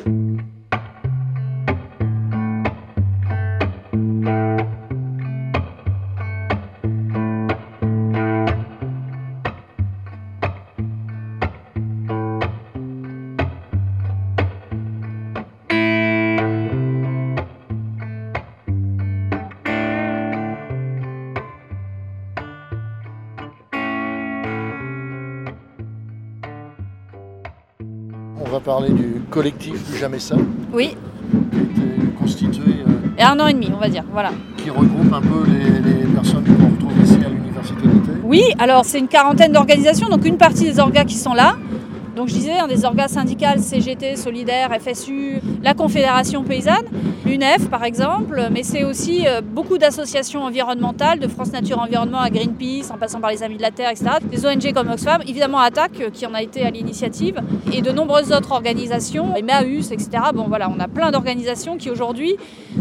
Parler 28.70 28.92
du 28.92 29.20
collectif 29.32 29.84
Plus 29.84 29.98
Jamais 29.98 30.20
Ça. 30.20 30.36
Oui. 30.72 30.96
Qui 31.52 31.58
a 31.58 31.64
été 31.64 32.12
constitué. 32.20 32.72
Euh, 32.88 33.18
Et 33.18 33.24
un 33.24 33.40
an 33.40 33.48
et 33.48 33.54
demi, 33.54 33.72
on 33.76 33.80
va 33.80 33.90
dire. 33.90 34.04
Voilà. 34.12 34.30
Qui 34.58 34.70
regroupe 34.70 35.12
un 35.12 35.22
peu 35.22 35.44
les, 35.48 36.06
personnes 36.14 36.44
qu'on 36.44 36.70
retrouve 36.70 37.04
ici 37.04 37.18
à 37.26 37.30
l'université 37.30 37.82
d'été. 37.82 38.12
Oui, 38.24 38.44
alors 38.60 38.86
c'est 38.86 39.00
une 39.00 39.08
quarantaine 39.08 39.54
d'organisations, 39.54 40.08
donc 40.08 40.24
une 40.24 40.38
partie 40.38 40.66
des 40.66 40.80
orgas 40.80 41.06
qui 41.06 41.16
sont 41.16 41.34
là. 41.34 41.56
Donc 42.16 42.28
je 42.28 42.34
disais, 42.34 42.58
un 42.58 42.68
des 42.68 42.86
organes 42.86 43.08
syndicales, 43.10 43.60
CGT, 43.60 44.16
Solidaire, 44.16 44.70
FSU, 44.82 45.40
la 45.64 45.74
Confédération 45.74 46.44
paysanne, 46.44 46.86
l'UNEF 47.26 47.70
par 47.70 47.84
exemple, 47.84 48.48
mais 48.52 48.64
c'est 48.64 48.84
aussi 48.84 49.28
euh, 49.28 49.42
beaucoup 49.42 49.78
d'associations 49.78 50.44
environnementales, 50.44 51.20
de 51.20 51.28
France 51.28 51.52
Nature 51.52 51.80
Environnement 51.80 52.20
à 52.20 52.30
Greenpeace, 52.30 52.92
en 52.92 52.98
passant 52.98 53.22
par 53.22 53.30
les 53.30 53.44
Amis 53.44 53.58
de 53.58 53.62
la 53.62 53.72
Terre, 53.72 53.92
etc. 53.92 54.12
Des 54.24 54.46
ONG 54.46 54.74
comme 54.74 54.90
Oxfam, 54.90 55.22
évidemment 55.28 55.60
Attac, 55.60 55.92
euh, 56.00 56.10
qui 56.10 56.26
en 56.26 56.34
a 56.34 56.42
été 56.42 56.64
à 56.64 56.72
l'initiative, 56.72 57.42
et 57.72 57.82
de 57.82 57.92
nombreuses 57.92 58.32
autres 58.32 58.52
organisations, 58.52 59.36
Emmaüs, 59.36 59.92
etc. 59.92 60.10
Bon 60.34 60.46
voilà, 60.48 60.70
on 60.70 60.80
a 60.80 60.88
plein 60.88 61.12
d'organisations 61.12 61.78
qui 61.78 61.90
aujourd'hui 61.90 62.36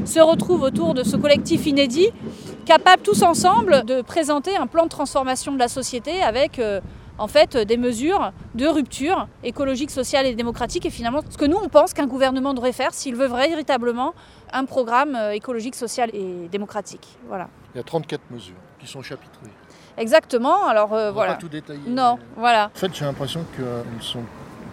se 0.04 0.20
retrouvent 0.20 0.62
autour 0.62 0.94
de 0.94 1.02
ce 1.02 1.16
collectif 1.16 1.66
inédit, 1.66 2.08
capable 2.64 3.02
tous 3.02 3.22
ensemble 3.22 3.84
de 3.84 4.02
présenter 4.02 4.56
un 4.56 4.66
plan 4.66 4.84
de 4.84 4.90
transformation 4.90 5.52
de 5.52 5.58
la 5.58 5.68
société 5.68 6.22
avec... 6.22 6.58
Euh, 6.58 6.80
en 7.18 7.26
fait 7.28 7.56
des 7.56 7.76
mesures 7.76 8.32
de 8.54 8.66
rupture 8.66 9.28
écologique, 9.42 9.90
sociale 9.90 10.26
et 10.26 10.34
démocratique 10.34 10.86
et 10.86 10.90
finalement 10.90 11.20
ce 11.28 11.36
que 11.36 11.44
nous 11.44 11.56
on 11.62 11.68
pense 11.68 11.92
qu'un 11.92 12.06
gouvernement 12.06 12.54
devrait 12.54 12.72
faire 12.72 12.94
s'il 12.94 13.16
veut 13.16 13.26
véritablement 13.28 14.14
un 14.52 14.64
programme 14.64 15.14
euh, 15.14 15.32
écologique, 15.32 15.74
social 15.74 16.10
et 16.14 16.48
démocratique. 16.50 17.18
Voilà. 17.28 17.48
Il 17.74 17.78
y 17.78 17.80
a 17.80 17.84
34 17.84 18.20
mesures 18.30 18.54
qui 18.78 18.86
sont 18.86 19.02
chapitrées. 19.02 19.50
Exactement. 19.98 20.66
Alors 20.66 20.94
euh, 20.94 21.10
voilà. 21.10 21.34
Pas 21.34 21.40
tout 21.40 21.48
détailler. 21.48 21.80
Non, 21.88 22.18
voilà. 22.36 22.70
En 22.74 22.78
fait, 22.78 22.94
j'ai 22.94 23.04
l'impression 23.04 23.44
qu'elles 23.56 24.02
sont 24.02 24.22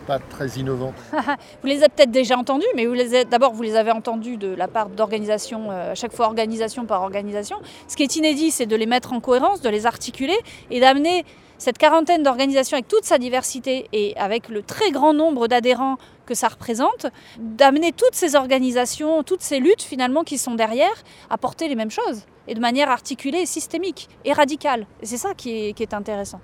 pas 0.06 0.20
très 0.20 0.48
innovantes. 0.60 0.96
vous 1.12 1.68
les 1.68 1.78
avez 1.78 1.90
peut-être 1.90 2.12
déjà 2.12 2.38
entendues, 2.38 2.66
mais 2.76 2.86
d'abord 3.26 3.54
vous 3.54 3.64
les 3.64 3.76
avez 3.76 3.92
entendues 3.92 4.38
de 4.38 4.54
la 4.54 4.68
part 4.68 4.90
d'organisations, 4.90 5.72
euh, 5.72 5.92
à 5.92 5.96
chaque 5.96 6.14
fois 6.14 6.28
organisation 6.28 6.86
par 6.86 7.02
organisation. 7.02 7.58
Ce 7.88 7.96
qui 7.96 8.04
est 8.04 8.16
inédit, 8.16 8.52
c'est 8.52 8.66
de 8.66 8.76
les 8.76 8.86
mettre 8.86 9.14
en 9.14 9.20
cohérence, 9.20 9.62
de 9.62 9.70
les 9.70 9.86
articuler 9.86 10.38
et 10.70 10.80
d'amener 10.80 11.26
cette 11.58 11.78
quarantaine 11.78 12.24
d'organisations 12.24 12.76
avec 12.76 12.88
toute 12.88 13.06
sa 13.06 13.18
diversité 13.18 13.88
et 13.94 14.16
avec 14.18 14.50
le 14.50 14.62
très 14.62 14.92
grand 14.92 15.14
nombre 15.14 15.48
d'adhérents 15.48 15.98
que 16.26 16.34
ça 16.34 16.48
représente, 16.48 17.08
d'amener 17.38 17.92
toutes 17.92 18.16
ces 18.16 18.36
organisations, 18.36 19.24
toutes 19.24 19.42
ces 19.42 19.60
luttes 19.60 19.82
finalement 19.82 20.24
qui 20.24 20.38
sont 20.38 20.56
derrière 20.56 21.04
à 21.30 21.38
porter 21.38 21.68
les 21.68 21.76
mêmes 21.76 21.92
choses 21.92 22.24
et 22.48 22.56
de 22.56 22.60
manière 22.60 22.90
articulée 22.90 23.46
systémique 23.46 24.10
et 24.24 24.34
radicale. 24.34 24.86
Et 25.02 25.06
c'est 25.06 25.18
ça 25.18 25.34
qui 25.34 25.74
est, 25.78 25.94
intéressant. 25.94 26.42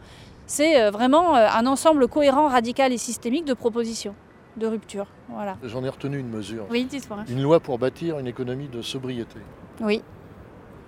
C'est 0.52 0.82
euh, 0.82 0.92
vraiment 0.92 1.38
euh, 1.38 1.48
un 1.50 1.66
ensemble 1.66 2.10
cohérent, 2.10 2.50
radical 2.50 2.92
et 2.92 2.98
systémique 2.98 3.46
de 3.46 3.54
propositions 3.54 4.14
de 4.58 4.68
rupture. 4.68 5.08
Voilà. 5.30 5.56
J'en 5.64 5.82
ai 5.82 5.88
retenu 5.88 6.20
une 6.20 6.28
mesure. 6.28 6.66
Oui, 6.70 6.84
dis-moi. 6.84 7.20
Une 7.30 7.42
loi 7.42 7.62
pour 7.62 7.80
bâtir 7.80 8.20
une 8.20 8.28
économie 8.28 8.68
de 8.68 8.82
sobriété. 8.82 9.38
Oui, 9.80 10.02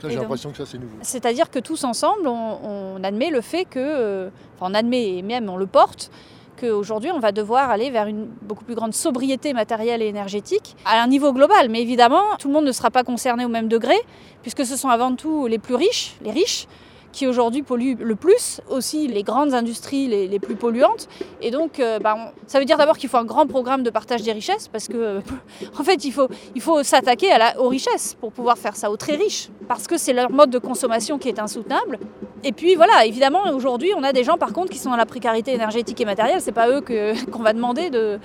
j'ai 0.01 0.17
l'impression 0.17 0.51
que 0.51 0.57
ça, 0.57 0.65
c'est 0.65 0.77
nouveau. 0.77 0.97
C'est-à-dire 1.01 1.49
que 1.49 1.59
tous 1.59 1.85
ensemble, 1.85 2.27
on, 2.27 3.01
admet 3.05 3.29
le 3.29 3.39
fait 3.39 3.63
que, 3.63 3.79
euh, 3.79 4.29
enfin, 4.55 4.69
on 4.69 4.73
admet 4.73 5.19
et 5.19 5.21
même 5.21 5.49
on 5.49 5.55
le 5.55 5.65
porte, 5.65 6.11
qu'aujourd'hui, 6.59 7.11
on 7.11 7.19
va 7.19 7.31
devoir 7.31 7.69
aller 7.69 7.89
vers 7.89 8.07
une 8.07 8.27
beaucoup 8.41 8.65
plus 8.65 8.75
grande 8.75 8.93
sobriété 8.93 9.53
matérielle 9.53 10.01
et 10.01 10.07
énergétique 10.07 10.75
à 10.83 11.01
un 11.01 11.07
niveau 11.07 11.31
global. 11.31 11.69
Mais 11.69 11.81
évidemment, 11.81 12.35
tout 12.37 12.49
le 12.49 12.53
monde 12.53 12.65
ne 12.65 12.73
sera 12.73 12.91
pas 12.91 13.05
concerné 13.05 13.45
au 13.45 13.49
même 13.49 13.69
degré, 13.69 13.95
puisque 14.41 14.65
ce 14.65 14.75
sont 14.75 14.89
avant 14.89 15.15
tout 15.15 15.47
les 15.47 15.57
plus 15.57 15.75
riches, 15.75 16.17
les 16.21 16.31
riches, 16.31 16.67
qui 17.13 17.27
aujourd'hui 17.27 17.61
polluent 17.61 17.95
le 18.01 18.15
plus, 18.15 18.59
aussi 18.69 19.07
les 19.07 19.23
grandes 19.23 19.53
industries 19.53 20.07
les, 20.07 20.39
plus 20.39 20.55
polluantes. 20.55 21.07
Et 21.41 21.51
donc, 21.51 21.79
euh, 21.79 21.99
bah, 21.99 22.33
ça 22.47 22.59
veut 22.59 22.65
dire 22.65 22.77
d'abord 22.77 22.97
qu'il 22.97 23.07
faut 23.07 23.17
un 23.17 23.23
grand 23.23 23.45
programme 23.45 23.83
de 23.83 23.89
partage 23.91 24.23
des 24.23 24.33
richesses, 24.33 24.67
parce 24.67 24.87
que, 24.87 24.97
euh, 24.97 25.21
en 25.79 25.83
fait, 25.83 26.03
il 26.03 26.11
faut, 26.11 26.27
il 26.55 26.61
faut 26.61 26.83
s'attaquer 26.83 27.27
aux 27.59 27.69
richesses 27.69 28.17
pour 28.19 28.33
pouvoir 28.33 28.57
faire 28.57 28.75
ça, 28.75 28.91
aux 28.91 28.97
très 28.97 29.15
riches, 29.15 29.49
parce 29.67 29.87
que 29.87 29.97
c'est 29.97 30.11
leur 30.11 30.31
mode 30.31 30.49
de 30.49 30.57
consommation 30.57 31.19
qui 31.19 31.29
est 31.29 31.39
insoutenable. 31.39 31.99
Et 32.43 32.51
puis 32.51 32.75
voilà, 32.75 33.05
évidemment, 33.05 33.43
aujourd'hui, 33.53 33.91
on 33.95 34.03
a 34.03 34.11
des 34.11 34.23
gens 34.25 34.37
par 34.37 34.51
contre 34.51 34.71
qui 34.71 34.79
sont 34.79 34.89
dans 34.89 34.97
la 34.97 35.05
précarité 35.05 35.53
énergétique 35.53 36.01
et 36.01 36.05
matérielle. 36.05 36.41
C'est 36.41 36.51
pas 36.51 36.67
eux 36.69 36.81
qu'on 37.31 37.43
va 37.43 37.53
demander 37.53 37.89
de. 37.89 38.19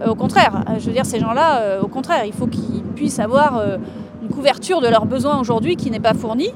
Euh, 0.00 0.06
au 0.06 0.14
contraire, 0.14 0.64
je 0.78 0.86
veux 0.86 0.92
dire, 0.92 1.04
ces 1.04 1.18
gens-là, 1.18 1.80
au 1.82 1.88
contraire, 1.88 2.24
il 2.24 2.32
faut 2.32 2.46
qu'ils 2.46 2.82
puissent 2.94 3.18
avoir 3.18 3.60
une 4.22 4.28
couverture 4.28 4.80
de 4.80 4.88
leurs 4.88 5.06
besoins 5.06 5.40
aujourd'hui 5.40 5.76
qui 5.76 5.90
n'est 5.90 6.00
pas 6.00 6.14
fournie. 6.14 6.52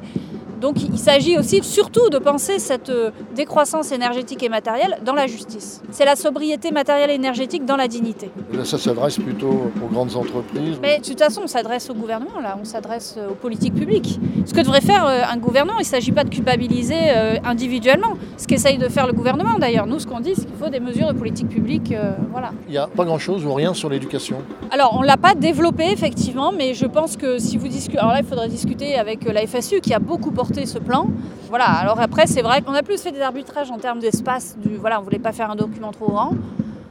Donc 0.62 0.80
il 0.80 0.96
s'agit 0.96 1.36
aussi 1.36 1.60
surtout 1.64 2.08
de 2.08 2.18
penser 2.18 2.60
cette 2.60 2.88
euh, 2.88 3.10
décroissance 3.34 3.90
énergétique 3.90 4.44
et 4.44 4.48
matérielle 4.48 4.96
dans 5.04 5.12
la 5.12 5.26
justice. 5.26 5.82
C'est 5.90 6.04
la 6.04 6.14
sobriété 6.14 6.70
matérielle 6.70 7.10
et 7.10 7.14
énergétique 7.14 7.64
dans 7.64 7.74
la 7.74 7.88
dignité. 7.88 8.30
ça 8.62 8.78
s'adresse 8.78 9.18
plutôt 9.18 9.72
aux 9.82 9.92
grandes 9.92 10.14
entreprises 10.14 10.78
Mais 10.80 11.00
de 11.00 11.04
toute 11.04 11.18
façon, 11.18 11.42
on 11.44 11.46
s'adresse 11.48 11.90
au 11.90 11.94
gouvernement, 11.94 12.40
là, 12.40 12.56
on 12.60 12.64
s'adresse 12.64 13.16
euh, 13.18 13.30
aux 13.30 13.34
politiques 13.34 13.74
publiques. 13.74 14.20
Ce 14.46 14.54
que 14.54 14.60
devrait 14.60 14.80
faire 14.80 15.04
euh, 15.04 15.22
un 15.28 15.36
gouvernement, 15.36 15.80
il 15.80 15.82
ne 15.82 15.86
s'agit 15.86 16.12
pas 16.12 16.22
de 16.22 16.30
culpabiliser 16.30 17.10
individuellement. 17.44 18.14
Ce 18.36 18.46
qu'essaye 18.46 18.78
de 18.78 18.88
faire 18.88 19.08
le 19.08 19.12
gouvernement 19.12 19.58
d'ailleurs. 19.58 19.86
Nous, 19.86 19.98
ce 19.98 20.06
qu'on 20.06 20.20
dit, 20.20 20.34
c'est 20.36 20.44
qu'il 20.44 20.56
faut 20.56 20.70
des 20.70 20.78
mesures 20.78 21.12
de 21.12 21.18
politique 21.18 21.48
publique. 21.48 21.92
voilà. 22.30 22.52
Il 22.68 22.72
n'y 22.72 22.78
a 22.78 22.86
pas 22.86 23.04
grand-chose 23.04 23.44
ou 23.44 23.52
rien 23.52 23.74
sur 23.74 23.88
l'éducation? 23.88 24.38
Alors, 24.70 24.96
on 24.96 25.02
ne 25.02 25.06
l'a 25.06 25.16
pas 25.16 25.34
développé, 25.34 25.90
effectivement, 25.90 26.52
mais 26.52 26.74
je 26.74 26.86
pense 26.86 27.16
que 27.16 27.38
si 27.38 27.56
vous 27.56 27.68
discutez... 27.68 27.98
Alors 27.98 28.12
là, 28.12 28.20
il 28.20 28.26
faudrait 28.26 28.48
discuter 28.48 28.94
avec 28.94 29.24
la 29.24 29.46
FSU 29.46 29.80
qui 29.80 29.92
a 29.92 29.98
beaucoup 29.98 30.30
porté 30.30 30.51
ce 30.66 30.78
plan. 30.78 31.06
Voilà, 31.48 31.66
alors 31.66 32.00
après, 32.00 32.26
c'est 32.26 32.42
vrai 32.42 32.62
qu'on 32.62 32.74
a 32.74 32.82
plus 32.82 33.00
fait 33.00 33.12
des 33.12 33.20
arbitrages 33.20 33.70
en 33.70 33.78
termes 33.78 33.98
d'espace. 33.98 34.56
Du, 34.62 34.76
voilà, 34.76 35.00
on 35.00 35.02
voulait 35.02 35.18
pas 35.18 35.32
faire 35.32 35.50
un 35.50 35.56
document 35.56 35.90
trop 35.90 36.08
grand. 36.08 36.32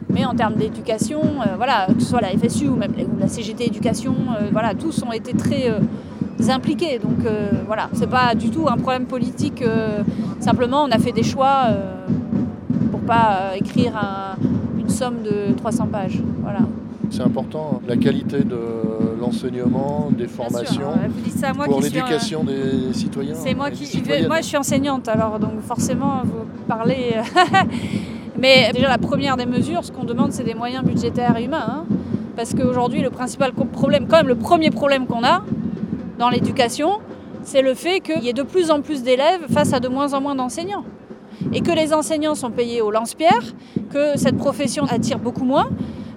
Mais 0.10 0.25
en 0.25 0.34
termes 0.34 0.56
d'éducation, 0.56 1.22
euh, 1.22 1.56
voilà, 1.56 1.88
que 1.88 2.01
ce 2.01 2.10
soit 2.10 2.22
la 2.22 2.30
FSU 2.30 2.68
ou 2.68 2.75
même 2.75 2.91
la 3.20 3.27
CGT 3.27 3.68
Éducation, 3.68 4.13
euh, 4.13 4.50
voilà, 4.51 4.74
tous 4.74 5.03
ont 5.03 5.13
été 5.13 5.34
très 5.34 5.70
euh, 5.70 6.50
impliqués. 6.50 7.00
Donc 7.00 7.25
voilà, 7.68 7.89
c'est 7.94 8.10
pas 8.10 8.34
du 8.36 8.50
tout 8.50 8.68
un 8.68 8.75
problème 8.77 9.06
politique. 9.06 9.63
simplement, 10.39 10.84
on 10.84 10.91
a 10.91 10.98
fait 10.98 11.12
des 11.12 11.24
choix 11.24 11.68
pour 12.91 13.00
pour 13.00 13.00
pas 13.01 13.56
écrire 13.56 13.94
une 14.80 14.89
somme 14.89 15.22
de 15.24 15.53
300 15.53 15.88
pages. 15.88 16.20
Voilà. 16.41 16.62
C'est 17.12 17.22
important, 17.22 17.82
la 17.88 17.96
qualité 17.96 18.39
de 18.39 18.58
l'enseignement, 19.32 20.10
des 20.12 20.28
formations, 20.28 20.94
pour 21.66 21.82
l'éducation 21.82 22.44
des 22.44 22.94
citoyens. 22.94 23.36
C'est 23.36 23.54
moi 23.54 23.72
qui, 23.72 24.02
moi 24.28 24.38
je 24.42 24.46
suis 24.46 24.58
enseignante, 24.58 25.08
alors 25.08 25.40
donc 25.40 25.62
forcément 25.62 26.22
vous 26.24 26.46
parlez. 26.68 27.16
Mais 28.40 28.72
déjà 28.74 28.88
la 28.88 28.98
première 28.98 29.38
des 29.38 29.46
mesures, 29.46 29.84
ce 29.84 29.92
qu'on 29.92 30.04
demande, 30.04 30.32
c'est 30.32 30.44
des 30.44 30.56
moyens 30.56 30.84
budgétaires 30.84 31.38
et 31.38 31.44
humains, 31.44 31.66
hein. 31.68 31.86
parce 32.36 32.54
qu'aujourd'hui 32.54 33.02
le 33.02 33.10
principal 33.10 33.52
problème, 33.54 34.08
quand 34.08 34.18
même 34.18 34.28
le 34.28 34.36
premier 34.36 34.72
problème 34.72 35.06
qu'on 35.06 35.24
a 35.24 35.44
dans 36.18 36.30
l'éducation, 36.30 37.00
c'est 37.44 37.62
le 37.62 37.74
fait 37.74 38.00
qu'il 38.00 38.24
y 38.24 38.30
ait 38.30 38.34
de 38.34 38.44
plus 38.44 38.72
en 38.72 38.82
plus 38.82 39.04
d'élèves 39.04 39.42
face 39.52 39.74
à 39.74 39.80
de 39.80 39.88
moins 39.88 40.14
en 40.14 40.22
moins 40.22 40.36
d'enseignants. 40.36 40.86
Et 41.54 41.62
que 41.62 41.72
les 41.72 41.94
enseignants 41.94 42.36
sont 42.36 42.52
payés 42.52 42.82
au 42.82 42.92
lance-pierre, 42.92 43.42
que 43.90 44.18
cette 44.18 44.38
profession 44.38 44.86
attire 44.86 45.18
beaucoup 45.18 45.44
moins, 45.44 45.70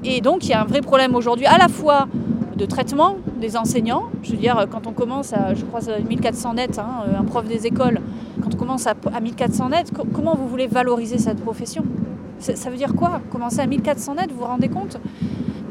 et 0.05 0.21
donc 0.21 0.45
il 0.45 0.51
y 0.51 0.53
a 0.53 0.61
un 0.61 0.67
vrai 0.67 0.83
problème 0.83 1.15
aujourd'hui 1.15 1.47
à 1.47 1.57
la 1.57 1.69
fois 1.69 2.09
de 2.57 2.67
traitement 2.67 3.17
des 3.41 3.57
enseignants. 3.57 4.05
Je 4.23 4.33
veux 4.33 4.37
dire, 4.37 4.67
quand 4.71 4.87
on 4.87 4.93
commence 4.93 5.33
à, 5.33 5.55
je 5.55 5.65
crois, 5.65 5.81
1400 6.09 6.55
nets, 6.55 6.79
hein, 6.79 7.05
un 7.19 7.25
prof 7.25 7.47
des 7.47 7.67
écoles, 7.67 8.01
quand 8.43 8.55
on 8.55 8.57
commence 8.57 8.87
à, 8.87 8.95
1400 9.21 9.69
nets, 9.71 9.93
comment 10.13 10.35
vous 10.35 10.49
voulez 10.49 10.67
valoriser 10.67 11.19
cette 11.19 11.41
profession? 11.41 11.85
Ça 12.39 12.71
veut 12.71 12.77
dire 12.77 12.95
quoi? 12.95 13.21
Commencer 13.31 13.61
à 13.61 13.67
1400 13.67 14.17
nets, 14.17 14.31
vous 14.31 14.41
vous 14.41 14.45
rendez 14.45 14.69
compte? 14.69 14.99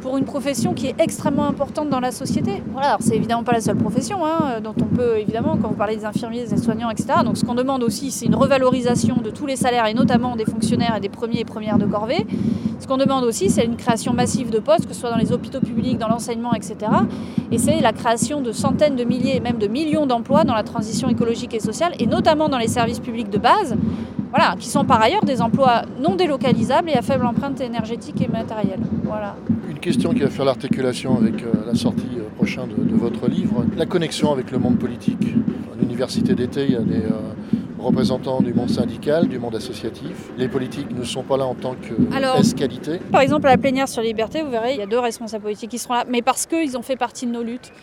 Pour 0.04 0.18
une 0.18 0.26
profession 0.26 0.74
qui 0.74 0.88
est 0.88 0.96
extrêmement 1.00 1.48
importante 1.48 1.90
dans 1.90 2.02
la 2.02 2.12
société. 2.12 2.62
Voilà, 2.74 2.90
alors 2.90 3.00
c'est 3.02 3.16
évidemment 3.16 3.44
pas 3.44 3.54
la 3.54 3.62
seule 3.62 3.78
profession 3.78 4.26
hein, 4.26 4.60
dont 4.62 4.76
on 4.82 4.94
peut 4.94 5.18
évidemment, 5.18 5.58
quand 5.60 5.70
vous 5.70 5.76
parlez 5.76 5.96
des 5.96 6.04
infirmiers, 6.04 6.46
des 6.46 6.58
soignants, 6.58 6.90
etc. 6.90 7.20
Donc 7.24 7.38
ce 7.38 7.46
qu'on 7.46 7.56
demande 7.56 7.84
aussi, 7.84 8.12
c'est 8.12 8.26
une 8.26 8.36
revalorisation 8.36 9.16
de 9.24 9.30
tous 9.30 9.46
les 9.46 9.56
salaires 9.56 9.88
et 9.88 9.94
notamment 9.94 10.36
des 10.36 10.44
fonctionnaires 10.44 10.98
et 10.98 11.00
des 11.00 11.08
premiers 11.08 11.40
et 11.40 11.46
premières 11.46 11.78
de 11.78 11.86
corvée. 11.86 12.28
Ce 12.82 12.86
qu'on 12.86 12.98
demande 12.98 13.24
aussi, 13.24 13.50
c'est 13.50 13.64
une 13.64 13.78
création 13.78 14.12
massive 14.12 14.50
de 14.50 14.60
postes, 14.60 14.88
que 14.88 14.94
ce 14.94 15.00
soit 15.00 15.10
dans 15.10 15.18
les 15.18 15.32
hôpitaux 15.32 15.62
publics, 15.62 15.98
dans 15.98 16.10
l'enseignement, 16.10 16.54
etc. 16.54 16.76
Et 17.50 17.58
c'est 17.58 17.80
la 17.80 17.94
création 17.94 18.42
de 18.42 18.52
centaines 18.52 18.98
de 18.98 19.06
milliers 19.06 19.38
et 19.38 19.40
même 19.40 19.58
de 19.58 19.68
millions 19.68 20.06
d'emplois 20.06 20.44
dans 20.44 20.54
la 20.54 20.64
transition 20.64 21.08
écologique 21.08 21.54
et 21.54 21.62
sociale, 21.62 21.94
et 21.98 22.08
notamment 22.08 22.50
dans 22.50 22.58
les 22.58 22.68
services 22.68 23.00
publics 23.00 23.30
de 23.30 23.38
base, 23.38 23.78
voilà, 24.32 24.56
qui 24.60 24.68
sont 24.68 24.84
par 24.84 25.02
ailleurs 25.02 25.24
des 25.24 25.42
emplois 25.42 25.84
non 26.02 26.16
délocalisables 26.16 26.90
et 26.90 26.96
à 26.96 27.02
faible 27.02 27.26
empreinte 27.26 27.62
énergétique 27.62 28.22
et 28.22 28.28
matérielle. 28.28 28.82
Voilà. 29.06 29.36
Une 29.84 29.92
question 29.92 30.14
qui 30.14 30.22
va 30.22 30.30
faire 30.30 30.46
l'articulation 30.46 31.18
avec 31.18 31.44
euh, 31.44 31.52
la 31.68 31.76
sortie 31.76 32.08
euh, 32.18 32.30
prochaine 32.38 32.70
de, 32.70 32.96
votre 32.96 33.28
livre, 33.28 33.66
la 33.76 33.86
connexion 33.86 34.32
avec 34.32 34.50
le 34.52 34.58
monde 34.58 34.80
politique. 34.80 35.36
À 35.74 35.78
l'université 35.78 36.36
d'été, 36.36 36.64
il 36.64 36.72
y 36.72 36.78
a 36.78 36.80
des 36.80 37.04
euh, 37.04 37.20
représentants 37.80 38.40
du 38.40 38.54
monde 38.54 38.70
syndical, 38.70 39.28
du 39.28 39.40
monde 39.40 39.58
associatif. 39.58 40.32
Les 40.38 40.48
politiques 40.48 40.98
ne 40.98 41.04
sont 41.04 41.24
pas 41.24 41.36
là 41.36 41.46
en 41.46 41.54
tant 41.54 41.76
que 41.76 42.56
qualité? 42.56 43.00
Par 43.12 43.20
exemple, 43.20 43.46
à 43.48 43.50
la 43.50 43.58
plénière 43.58 43.90
sur 43.90 44.02
liberté, 44.02 44.42
vous 44.42 44.52
verrez, 44.52 44.72
il 44.72 44.80
y 44.80 44.82
a 44.82 44.86
deux 44.86 45.00
responsables 45.00 45.44
politiques 45.44 45.72
qui 45.72 45.80
seront 45.80 45.96
là, 45.96 46.06
mais 46.08 46.22
parce 46.22 46.46
qu'ils 46.46 46.78
ont 46.78 46.82
fait 46.82 46.96
partie 46.96 47.26
de 47.26 47.32
nos 47.32 47.44
luttes. 47.44 47.74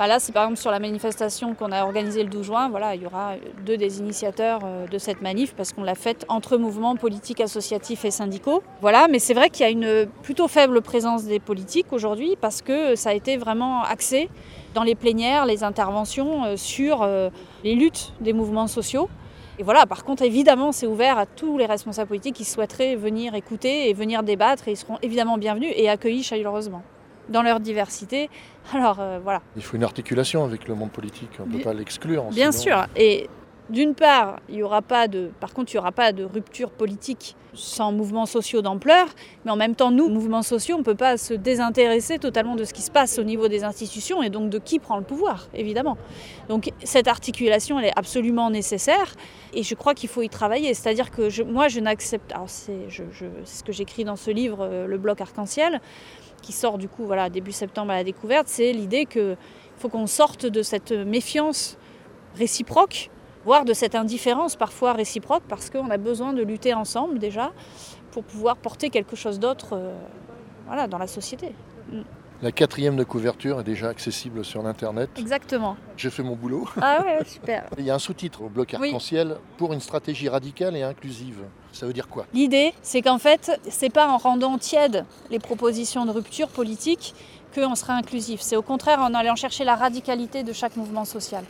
Bah 0.00 0.06
là, 0.06 0.18
c'est 0.18 0.32
par 0.32 0.44
exemple 0.44 0.58
sur 0.58 0.70
la 0.70 0.78
manifestation 0.78 1.54
qu'on 1.54 1.72
a 1.72 1.82
organisée 1.84 2.22
le 2.22 2.30
12 2.30 2.46
juin. 2.46 2.70
Voilà, 2.70 2.94
il 2.94 3.02
y 3.02 3.06
aura 3.06 3.34
deux 3.66 3.76
des 3.76 3.98
initiateurs 3.98 4.60
euh, 4.64 4.86
de 4.86 4.96
cette 4.96 5.20
manif 5.20 5.52
parce 5.54 5.74
qu'on 5.74 5.82
l'a 5.82 5.94
faite 5.94 6.24
entre 6.28 6.56
mouvements 6.56 6.96
politiques, 6.96 7.42
associatifs 7.42 8.06
et 8.06 8.10
syndicaux. 8.10 8.62
Voilà, 8.80 9.08
mais 9.08 9.18
c'est 9.18 9.34
vrai 9.34 9.50
qu'il 9.50 9.60
y 9.60 9.68
a 9.68 9.70
une 9.70 10.08
plutôt 10.22 10.48
faible 10.48 10.80
présence 10.80 11.24
des 11.24 11.38
politiques 11.38 11.92
aujourd'hui 11.92 12.34
parce 12.40 12.62
que 12.62 12.96
ça 12.96 13.10
a 13.10 13.12
été 13.12 13.36
vraiment 13.36 13.82
axé 13.82 14.30
dans 14.72 14.84
les 14.84 14.94
plénières, 14.94 15.44
les 15.44 15.64
interventions 15.64 16.46
euh, 16.46 16.56
sur 16.56 17.02
euh, 17.02 17.28
les 17.62 17.74
luttes 17.74 18.14
des 18.22 18.32
mouvements 18.32 18.68
sociaux. 18.68 19.10
Et 19.58 19.62
voilà, 19.62 19.84
par 19.84 20.04
contre, 20.04 20.22
évidemment, 20.22 20.72
c'est 20.72 20.86
ouvert 20.86 21.18
à 21.18 21.26
tous 21.26 21.58
les 21.58 21.66
responsables 21.66 22.08
politiques 22.08 22.36
qui 22.36 22.46
souhaiteraient 22.46 22.96
venir 22.96 23.34
écouter 23.34 23.90
et 23.90 23.92
venir 23.92 24.22
débattre, 24.22 24.66
et 24.68 24.70
ils 24.70 24.78
seront 24.78 24.96
évidemment 25.02 25.36
bienvenus 25.36 25.74
et 25.76 25.90
accueillis 25.90 26.22
chaleureusement 26.22 26.82
dans 27.30 27.42
leur 27.42 27.60
diversité. 27.60 28.28
Alors 28.72 28.98
euh, 29.00 29.18
voilà. 29.22 29.40
Il 29.56 29.62
faut 29.62 29.76
une 29.76 29.84
articulation 29.84 30.44
avec 30.44 30.68
le 30.68 30.74
monde 30.74 30.90
politique, 30.90 31.30
on 31.40 31.46
ne 31.46 31.56
peut 31.56 31.62
pas 31.62 31.74
l'exclure. 31.74 32.24
Bien 32.30 32.52
sûr, 32.52 32.86
et 32.96 33.28
d'une 33.70 33.94
part, 33.94 34.40
il 34.48 34.56
y 34.56 34.62
aura 34.62 34.82
pas 34.82 35.06
de, 35.06 35.30
par 35.38 35.54
contre, 35.54 35.72
il 35.72 35.76
n'y 35.76 35.78
aura 35.78 35.92
pas 35.92 36.12
de 36.12 36.24
rupture 36.24 36.70
politique 36.70 37.36
sans 37.54 37.92
mouvements 37.92 38.26
sociaux 38.26 38.62
d'ampleur, 38.62 39.06
mais 39.44 39.50
en 39.50 39.56
même 39.56 39.74
temps, 39.74 39.90
nous, 39.90 40.08
mouvements 40.08 40.42
sociaux, 40.42 40.76
on 40.76 40.80
ne 40.80 40.84
peut 40.84 40.96
pas 40.96 41.16
se 41.16 41.34
désintéresser 41.34 42.18
totalement 42.18 42.56
de 42.56 42.64
ce 42.64 42.72
qui 42.72 42.82
se 42.82 42.90
passe 42.90 43.18
au 43.18 43.22
niveau 43.22 43.48
des 43.48 43.62
institutions 43.64 44.22
et 44.22 44.30
donc 44.30 44.50
de 44.50 44.58
qui 44.58 44.78
prend 44.78 44.98
le 44.98 45.04
pouvoir, 45.04 45.48
évidemment. 45.54 45.96
Donc 46.48 46.70
cette 46.82 47.06
articulation, 47.06 47.78
elle 47.78 47.86
est 47.86 47.98
absolument 47.98 48.50
nécessaire 48.50 49.14
et 49.54 49.62
je 49.62 49.74
crois 49.74 49.94
qu'il 49.94 50.08
faut 50.08 50.22
y 50.22 50.28
travailler. 50.28 50.74
C'est-à-dire 50.74 51.10
que 51.10 51.42
moi, 51.44 51.68
je 51.68 51.80
n'accepte, 51.80 52.32
alors 52.32 52.48
c'est 52.48 52.88
ce 53.44 53.62
que 53.62 53.72
j'écris 53.72 54.04
dans 54.04 54.16
ce 54.16 54.30
livre, 54.30 54.58
euh, 54.62 54.86
Le 54.86 54.98
bloc 54.98 55.20
arc-en-ciel, 55.20 55.80
qui 56.42 56.52
sort 56.52 56.78
du 56.78 56.88
coup 56.88 57.04
voilà, 57.04 57.30
début 57.30 57.52
septembre 57.52 57.92
à 57.92 57.96
la 57.96 58.04
découverte, 58.04 58.48
c'est 58.48 58.72
l'idée 58.72 59.06
qu'il 59.06 59.36
faut 59.76 59.88
qu'on 59.88 60.06
sorte 60.06 60.46
de 60.46 60.62
cette 60.62 60.92
méfiance 60.92 61.76
réciproque 62.36 63.10
voire 63.44 63.64
de 63.64 63.72
cette 63.72 63.94
indifférence 63.94 64.56
parfois 64.56 64.92
réciproque, 64.92 65.42
parce 65.48 65.70
qu'on 65.70 65.90
a 65.90 65.96
besoin 65.96 66.32
de 66.32 66.42
lutter 66.42 66.74
ensemble 66.74 67.18
déjà 67.18 67.52
pour 68.12 68.24
pouvoir 68.24 68.56
porter 68.56 68.90
quelque 68.90 69.16
chose 69.16 69.38
d'autre 69.38 69.70
euh, 69.72 69.94
voilà, 70.66 70.86
dans 70.86 70.98
la 70.98 71.06
société. 71.06 71.52
La 72.42 72.52
quatrième 72.52 72.96
de 72.96 73.04
couverture 73.04 73.60
est 73.60 73.64
déjà 73.64 73.90
accessible 73.90 74.46
sur 74.46 74.66
Internet. 74.66 75.10
Exactement. 75.18 75.76
J'ai 75.98 76.08
fait 76.08 76.22
mon 76.22 76.36
boulot. 76.36 76.66
Ah 76.80 77.02
ouais, 77.04 77.18
super. 77.26 77.64
Il 77.78 77.84
y 77.84 77.90
a 77.90 77.94
un 77.94 77.98
sous-titre 77.98 78.40
au 78.42 78.48
bloc 78.48 78.72
arc-en-ciel 78.72 79.36
pour 79.58 79.74
une 79.74 79.80
stratégie 79.80 80.26
radicale 80.26 80.74
et 80.74 80.82
inclusive. 80.82 81.36
Ça 81.72 81.84
veut 81.84 81.92
dire 81.92 82.08
quoi? 82.08 82.24
L'idée, 82.32 82.72
c'est 82.80 83.02
qu'en 83.02 83.18
fait, 83.18 83.60
c'est 83.68 83.90
pas 83.90 84.08
en 84.08 84.16
rendant 84.16 84.56
tièdes 84.56 85.04
les 85.30 85.38
propositions 85.38 86.06
de 86.06 86.12
rupture 86.12 86.48
politique 86.48 87.14
qu'on 87.54 87.74
sera 87.74 87.92
inclusif. 87.92 88.40
C'est 88.40 88.56
au 88.56 88.62
contraire 88.62 89.00
en 89.00 89.12
allant 89.12 89.36
chercher 89.36 89.64
la 89.64 89.76
radicalité 89.76 90.42
de 90.42 90.54
chaque 90.54 90.76
mouvement 90.76 91.04
social. 91.04 91.44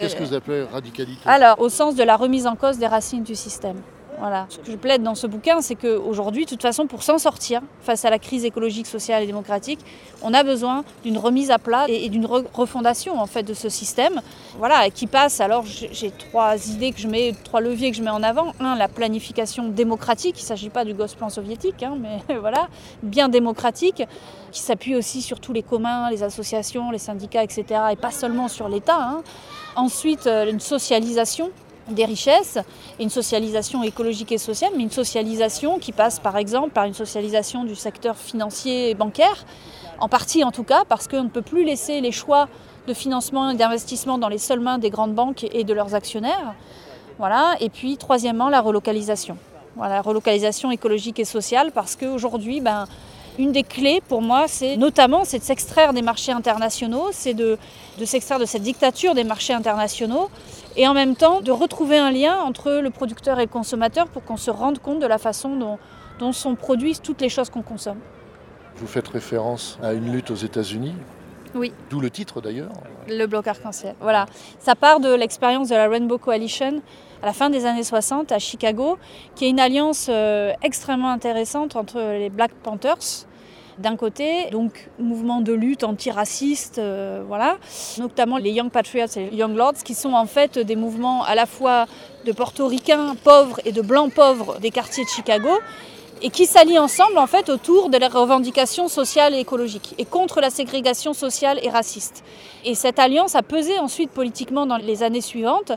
Qu'est-ce 0.00 0.16
que 0.16 0.24
vous 0.24 0.34
appelez 0.34 0.64
radicalité? 0.64 1.20
Alors, 1.26 1.60
au 1.60 1.68
sens 1.68 1.94
de 1.94 2.02
la 2.02 2.16
remise 2.16 2.48
en 2.48 2.56
cause 2.56 2.78
des 2.78 2.88
racines 2.88 3.22
du 3.22 3.36
système. 3.36 3.76
Voilà. 4.18 4.46
Ce 4.48 4.58
que 4.58 4.70
je 4.70 4.76
plaide 4.76 5.02
dans 5.02 5.14
ce 5.14 5.26
bouquin, 5.26 5.60
c'est 5.60 5.74
qu'aujourd'hui, 5.74 6.44
de 6.44 6.50
toute 6.50 6.62
façon, 6.62 6.86
pour 6.86 7.02
s'en 7.02 7.18
sortir 7.18 7.60
face 7.82 8.04
à 8.04 8.10
la 8.10 8.18
crise 8.18 8.44
écologique, 8.44 8.86
sociale 8.86 9.22
et 9.22 9.26
démocratique, 9.26 9.80
on 10.22 10.32
a 10.32 10.42
besoin 10.42 10.84
d'une 11.02 11.18
remise 11.18 11.50
à 11.50 11.58
plat 11.58 11.86
et, 11.88 12.08
d'une 12.08 12.26
refondation 12.26 13.20
en 13.20 13.26
fait 13.26 13.42
de 13.42 13.54
ce 13.54 13.68
système. 13.68 14.20
Voilà, 14.58 14.88
qui 14.90 15.06
passe. 15.06 15.40
Alors, 15.40 15.64
j'ai 15.66 16.10
trois 16.10 16.56
idées 16.68 16.92
que 16.92 17.00
je 17.00 17.08
mets, 17.08 17.34
trois 17.44 17.60
leviers 17.60 17.90
que 17.90 17.96
je 17.96 18.02
mets 18.02 18.10
en 18.10 18.22
avant. 18.22 18.52
Un, 18.60 18.76
la 18.76 18.88
planification 18.88 19.68
démocratique. 19.68 20.36
Il 20.38 20.42
ne 20.42 20.46
s'agit 20.46 20.70
pas 20.70 20.84
du 20.84 20.94
gosse 20.94 21.14
plan 21.14 21.28
soviétique, 21.28 21.82
hein, 21.82 21.96
mais 22.00 22.34
voilà, 22.40 22.68
bien 23.02 23.28
démocratique, 23.28 24.02
qui 24.52 24.60
s'appuie 24.60 24.96
aussi 24.96 25.22
sur 25.22 25.40
tous 25.40 25.52
les 25.52 25.62
communs, 25.62 26.10
les 26.10 26.22
associations, 26.22 26.90
les 26.90 26.98
syndicats, 26.98 27.42
etc., 27.42 27.64
et 27.92 27.96
pas 27.96 28.10
seulement 28.10 28.48
sur 28.48 28.68
l'État. 28.68 28.98
Hein. 28.98 29.22
Ensuite, 29.76 30.26
euh, 30.26 30.50
une 30.50 30.60
socialisation 30.60 31.50
des 31.88 32.04
richesses, 32.04 32.58
une 32.98 33.10
socialisation 33.10 33.82
écologique 33.82 34.32
et 34.32 34.38
sociale, 34.38 34.72
mais 34.76 34.82
une 34.82 34.90
socialisation 34.90 35.78
qui 35.78 35.92
passe 35.92 36.18
par 36.18 36.36
exemple 36.36 36.70
par 36.70 36.84
une 36.84 36.94
socialisation 36.94 37.64
du 37.64 37.74
secteur 37.74 38.16
financier 38.16 38.90
et 38.90 38.94
bancaire, 38.94 39.44
en 40.00 40.08
partie 40.08 40.44
en 40.44 40.50
tout 40.50 40.64
cas, 40.64 40.84
parce 40.88 41.08
qu'on 41.08 41.24
ne 41.24 41.28
peut 41.28 41.42
plus 41.42 41.64
laisser 41.64 42.00
les 42.00 42.12
choix 42.12 42.48
de 42.86 42.94
financement 42.94 43.50
et 43.50 43.54
d'investissement 43.56 44.18
dans 44.18 44.28
les 44.28 44.38
seules 44.38 44.60
mains 44.60 44.78
des 44.78 44.90
grandes 44.90 45.14
banques 45.14 45.46
et 45.52 45.64
de 45.64 45.72
leurs 45.72 45.94
actionnaires. 45.94 46.54
Voilà. 47.18 47.54
Et 47.60 47.70
puis 47.70 47.96
troisièmement, 47.96 48.48
la 48.48 48.60
relocalisation. 48.60 49.36
Voilà, 49.76 50.02
relocalisation 50.02 50.70
écologique 50.70 51.18
et 51.18 51.24
sociale, 51.24 51.72
parce 51.72 51.96
qu'aujourd'hui, 51.96 52.60
ben, 52.60 52.86
une 53.38 53.52
des 53.52 53.62
clés 53.62 54.02
pour 54.08 54.22
moi, 54.22 54.44
c'est 54.48 54.76
notamment 54.76 55.24
c'est 55.24 55.38
de 55.38 55.44
s'extraire 55.44 55.92
des 55.92 56.02
marchés 56.02 56.32
internationaux, 56.32 57.08
c'est 57.12 57.34
de, 57.34 57.58
s'extraire 58.04 58.38
de 58.38 58.44
cette 58.44 58.62
dictature 58.62 59.14
des 59.14 59.24
marchés 59.24 59.52
internationaux 59.52 60.30
et 60.76 60.86
en 60.88 60.94
même 60.94 61.16
temps 61.16 61.40
de 61.40 61.50
retrouver 61.50 61.98
un 61.98 62.10
lien 62.10 62.38
entre 62.40 62.72
le 62.72 62.90
producteur 62.90 63.38
et 63.40 63.44
le 63.44 63.50
consommateur 63.50 64.06
pour 64.08 64.24
qu'on 64.24 64.36
se 64.36 64.50
rende 64.50 64.78
compte 64.78 65.00
de 65.00 65.06
la 65.06 65.18
façon 65.18 65.56
dont, 65.56 65.78
dont 66.18 66.32
sont 66.32 66.54
produites 66.54 67.02
toutes 67.02 67.20
les 67.20 67.28
choses 67.28 67.50
qu'on 67.50 67.62
consomme. 67.62 67.98
Vous 68.76 68.86
faites 68.86 69.08
référence 69.08 69.78
à 69.82 69.92
une 69.92 70.12
lutte 70.12 70.30
aux 70.30 70.36
États-Unis 70.36 70.94
oui. 71.54 71.72
D'où 71.88 72.00
le 72.00 72.10
titre 72.10 72.40
d'ailleurs. 72.40 72.72
Le 73.08 73.26
bloc 73.26 73.46
arc-en-ciel. 73.46 73.94
Voilà. 74.00 74.26
Ça 74.58 74.74
part 74.74 74.98
de 75.00 75.14
l'expérience 75.14 75.68
de 75.68 75.74
la 75.74 75.88
Rainbow 75.88 76.18
Coalition 76.18 76.82
à 77.24 77.26
la 77.26 77.32
fin 77.32 77.48
des 77.48 77.64
années 77.64 77.84
60 77.84 78.32
à 78.32 78.38
Chicago, 78.38 78.98
qui 79.34 79.46
est 79.46 79.48
une 79.48 79.58
alliance 79.58 80.08
euh, 80.10 80.52
extrêmement 80.62 81.08
intéressante 81.08 81.74
entre 81.74 81.98
les 81.98 82.28
Black 82.28 82.50
Panthers, 82.62 83.24
d'un 83.78 83.96
côté, 83.96 84.50
donc 84.52 84.90
mouvement 84.98 85.40
de 85.40 85.54
lutte 85.54 85.84
antiraciste, 85.84 86.76
euh, 86.76 87.22
voilà, 87.26 87.56
notamment 87.96 88.36
les 88.36 88.50
Young 88.50 88.70
Patriots 88.70 89.06
et 89.16 89.30
les 89.30 89.36
Young 89.38 89.56
Lords, 89.56 89.82
qui 89.82 89.94
sont 89.94 90.12
en 90.12 90.26
fait 90.26 90.58
des 90.58 90.76
mouvements 90.76 91.24
à 91.24 91.34
la 91.34 91.46
fois 91.46 91.86
de 92.26 92.32
portoricains 92.32 93.16
pauvres 93.24 93.58
et 93.64 93.72
de 93.72 93.80
blancs 93.80 94.12
pauvres 94.12 94.58
des 94.60 94.70
quartiers 94.70 95.04
de 95.04 95.08
Chicago, 95.08 95.48
et 96.20 96.28
qui 96.30 96.46
s'allient 96.46 96.78
ensemble 96.78 97.18
en 97.18 97.26
fait 97.26 97.48
autour 97.48 97.88
de 97.90 97.96
la 97.96 98.08
revendications 98.08 98.88
sociales 98.88 99.34
et 99.34 99.38
écologiques 99.38 99.94
et 99.98 100.04
contre 100.04 100.40
la 100.40 100.50
ségrégation 100.50 101.12
sociale 101.12 101.58
et 101.62 101.70
raciste. 101.70 102.22
Et 102.64 102.74
cette 102.74 102.98
alliance 102.98 103.34
a 103.34 103.42
pesé 103.42 103.78
ensuite 103.78 104.10
politiquement 104.10 104.66
dans 104.66 104.76
les 104.76 105.02
années 105.02 105.20
suivantes 105.20 105.72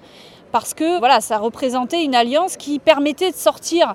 parce 0.58 0.74
que 0.74 0.98
voilà, 0.98 1.22
ça 1.22 1.38
représentait 1.38 2.04
une 2.04 2.16
alliance 2.16 2.58
qui 2.58 2.80
permettait 2.80 3.30
de 3.30 3.36
sortir 3.36 3.94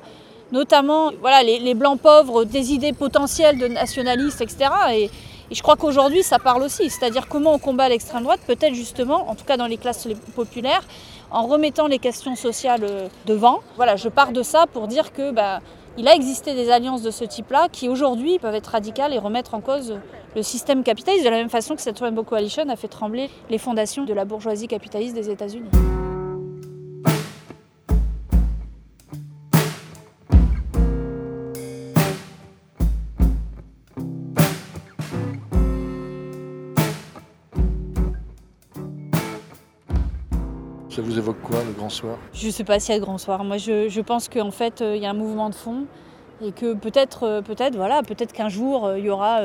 notamment 0.53 1.11
voilà, 1.21 1.43
les, 1.43 1.75
blancs 1.75 1.99
pauvres, 1.99 2.45
des 2.45 2.73
idées 2.73 2.93
potentielles 2.93 3.59
de 3.59 3.67
nationalistes, 3.67 4.41
etc. 4.41 4.71
Et, 4.93 5.11
je 5.51 5.61
crois 5.61 5.75
qu'aujourd'hui, 5.75 6.23
ça 6.23 6.39
parle 6.39 6.63
aussi, 6.63 6.89
c'est-à-dire 6.89 7.27
comment 7.27 7.53
on 7.55 7.59
combat 7.59 7.89
l'extrême 7.89 8.23
droite, 8.23 8.39
peut-être 8.47 8.75
justement, 8.75 9.29
en 9.29 9.35
tout 9.35 9.45
cas 9.45 9.57
dans 9.57 9.67
les 9.67 9.77
classes 9.77 10.07
populaires, 10.37 10.85
en 11.33 11.49
remettant 11.49 11.89
les 11.89 11.99
questions 11.99 12.37
sociales 12.37 12.85
euh, 12.85 13.09
devant. 13.27 13.59
Voilà, 13.75 13.97
je 13.97 14.09
pars 14.09 14.31
de 14.31 14.45
ça 14.45 14.67
pour 14.73 14.87
dire 14.87 15.13
que 15.13 15.33
bah, 15.33 15.59
il 15.99 16.07
a 16.07 16.15
existé 16.15 16.55
des 16.55 16.71
alliances 16.71 17.03
de 17.03 17.11
ce 17.11 17.25
type-là 17.25 17.67
qui 17.73 17.89
aujourd'hui 17.89 18.39
peuvent 18.39 18.55
être 18.55 18.69
radicales 18.69 19.13
et 19.13 19.19
remettre 19.19 19.55
en 19.55 19.61
cause 19.61 19.99
le 20.37 20.43
système 20.43 20.85
capitaliste 20.85 21.25
de 21.25 21.31
la 21.31 21.39
même 21.39 21.51
façon 21.51 21.75
que 21.75 21.83
cette 21.83 21.99
Rainbow 21.99 22.23
Coalition 22.23 22.69
a 22.69 22.77
fait 22.77 22.89
trembler 22.89 23.29
les 23.51 23.59
fondations 23.59 24.05
de 24.05 24.15
la 24.15 24.25
bourgeoisie 24.25 24.69
capitaliste 24.69 25.15
des 25.15 25.29
États-Unis. 25.29 25.69
Je 42.33 42.47
ne 42.47 42.51
sais 42.51 42.65
pas 42.65 42.81
s'il 42.81 42.93
y 42.93 42.97
a 42.97 42.99
le 42.99 43.05
Grand 43.05 43.19
Soir. 43.19 43.45
Moi, 43.45 43.59
je, 43.59 44.01
pense 44.01 44.29
qu'en 44.29 44.51
fait, 44.51 44.81
euh, 44.81 44.97
il 44.97 45.03
y 45.03 45.07
a 45.07 45.11
un 45.11 45.15
mouvement 45.15 45.51
de 45.51 45.55
fond 45.55 45.85
et 46.45 46.53
que 46.53 46.75
peut-être, 46.75 47.25
euh, 47.25 47.41
voilà, 47.75 48.03
peut-être 48.03 48.33
qu'un 48.33 48.49
jour, 48.49 48.87
euh, 48.87 48.99
il 48.99 49.05
y 49.05 49.11
aura, 49.11 49.43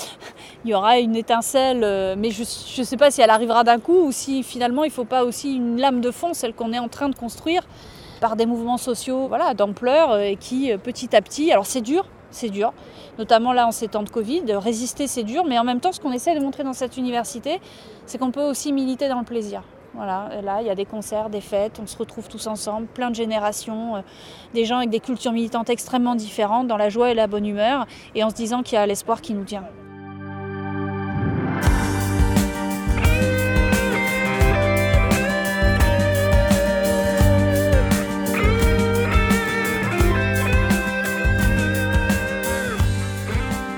il 0.64 0.70
y 0.70 0.74
aura 0.74 0.98
une 0.98 1.16
étincelle, 1.16 1.80
mais 2.16 2.30
je 2.30 2.42
ne 2.42 2.84
sais 2.84 2.96
pas 2.96 3.10
si 3.10 3.20
elle 3.20 3.30
arrivera 3.30 3.64
d'un 3.64 3.78
coup 3.78 4.06
ou 4.06 4.12
si 4.12 4.42
finalement, 4.42 4.84
il 4.84 4.88
ne 4.88 4.92
faut 4.92 5.04
pas 5.04 5.24
aussi 5.24 5.56
une 5.56 5.80
lame 5.80 6.00
de 6.00 6.10
fond, 6.10 6.32
celle 6.32 6.54
qu'on 6.54 6.72
est 6.72 6.78
en 6.78 6.88
train 6.88 7.08
de 7.08 7.16
construire 7.16 7.62
par 8.20 8.36
des 8.36 8.46
mouvements 8.46 8.78
sociaux, 8.78 9.26
voilà, 9.28 9.54
d'ampleur 9.54 10.18
et 10.18 10.36
qui, 10.36 10.72
petit 10.76 11.14
à 11.16 11.22
petit, 11.22 11.50
alors 11.52 11.66
c'est 11.66 11.80
dur, 11.80 12.04
c'est 12.30 12.50
dur, 12.50 12.72
notamment 13.18 13.52
là 13.52 13.66
en 13.66 13.72
ces 13.72 13.88
temps 13.88 14.02
de 14.02 14.10
Covid. 14.10 14.42
Résister, 14.52 15.06
c'est 15.06 15.24
dur, 15.24 15.44
mais 15.44 15.58
en 15.58 15.64
même 15.64 15.80
temps, 15.80 15.92
ce 15.92 16.00
qu'on 16.00 16.12
essaie 16.12 16.34
de 16.34 16.40
montrer 16.40 16.62
dans 16.62 16.74
cette 16.74 16.96
université, 16.96 17.60
c'est 18.06 18.18
qu'on 18.18 18.30
peut 18.30 18.44
aussi 18.44 18.72
militer 18.72 19.08
dans 19.08 19.18
le 19.18 19.24
plaisir. 19.24 19.62
Voilà, 19.94 20.40
là, 20.42 20.60
il 20.60 20.68
y 20.68 20.70
a 20.70 20.76
des 20.76 20.84
concerts, 20.84 21.30
des 21.30 21.40
fêtes, 21.40 21.80
on 21.82 21.86
se 21.86 21.96
retrouve 21.96 22.28
tous 22.28 22.46
ensemble, 22.46 22.86
plein 22.86 23.10
de 23.10 23.16
générations, 23.16 23.96
euh, 23.96 24.00
des 24.54 24.64
gens 24.64 24.76
avec 24.76 24.90
des 24.90 25.00
cultures 25.00 25.32
militantes 25.32 25.68
extrêmement 25.68 26.14
différentes, 26.14 26.68
dans 26.68 26.76
la 26.76 26.90
joie 26.90 27.10
et 27.10 27.14
la 27.14 27.26
bonne 27.26 27.44
humeur, 27.44 27.86
et 28.14 28.22
en 28.22 28.30
se 28.30 28.36
disant 28.36 28.62
qu'il 28.62 28.76
y 28.76 28.78
a 28.78 28.86
l'espoir 28.86 29.20
qui 29.20 29.34
nous 29.34 29.44
tient. 29.44 29.64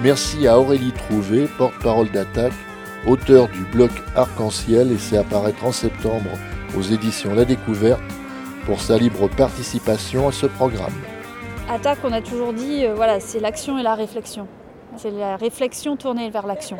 Merci 0.02 0.47
à 0.49 0.59
Aurélie 0.59 0.92
Trouvé, 0.92 1.47
porte-parole 1.57 2.11
d'attaque 2.11 2.52
auteur 3.06 3.49
du 3.49 3.64
bloc 3.64 3.90
Arc-en-Ciel 4.14 4.92
et 4.92 4.99
c'est 4.99 5.16
apparaître 5.16 5.64
en 5.64 5.73
septembre 5.73 6.30
aux 6.76 6.82
éditions 6.82 7.35
La 7.35 7.44
Découverte 7.44 8.02
pour 8.66 8.80
sa 8.80 8.97
libre 8.97 9.28
participation 9.28 10.28
à 10.28 10.32
ce 10.32 10.47
programme. 10.47 10.92
Attaque, 11.68 11.99
on 12.04 12.12
a 12.12 12.21
toujours 12.21 12.52
dit, 12.52 12.85
euh, 12.85 12.94
voilà, 12.94 13.21
c'est 13.21 13.40
l'action 13.40 13.78
et 13.78 13.82
la 13.82 13.94
réflexion. 13.94 14.47
C'est 14.97 15.11
la 15.11 15.37
réflexion 15.37 15.97
tournée 15.97 16.30
vers 16.30 16.47
l'action. 16.47 16.78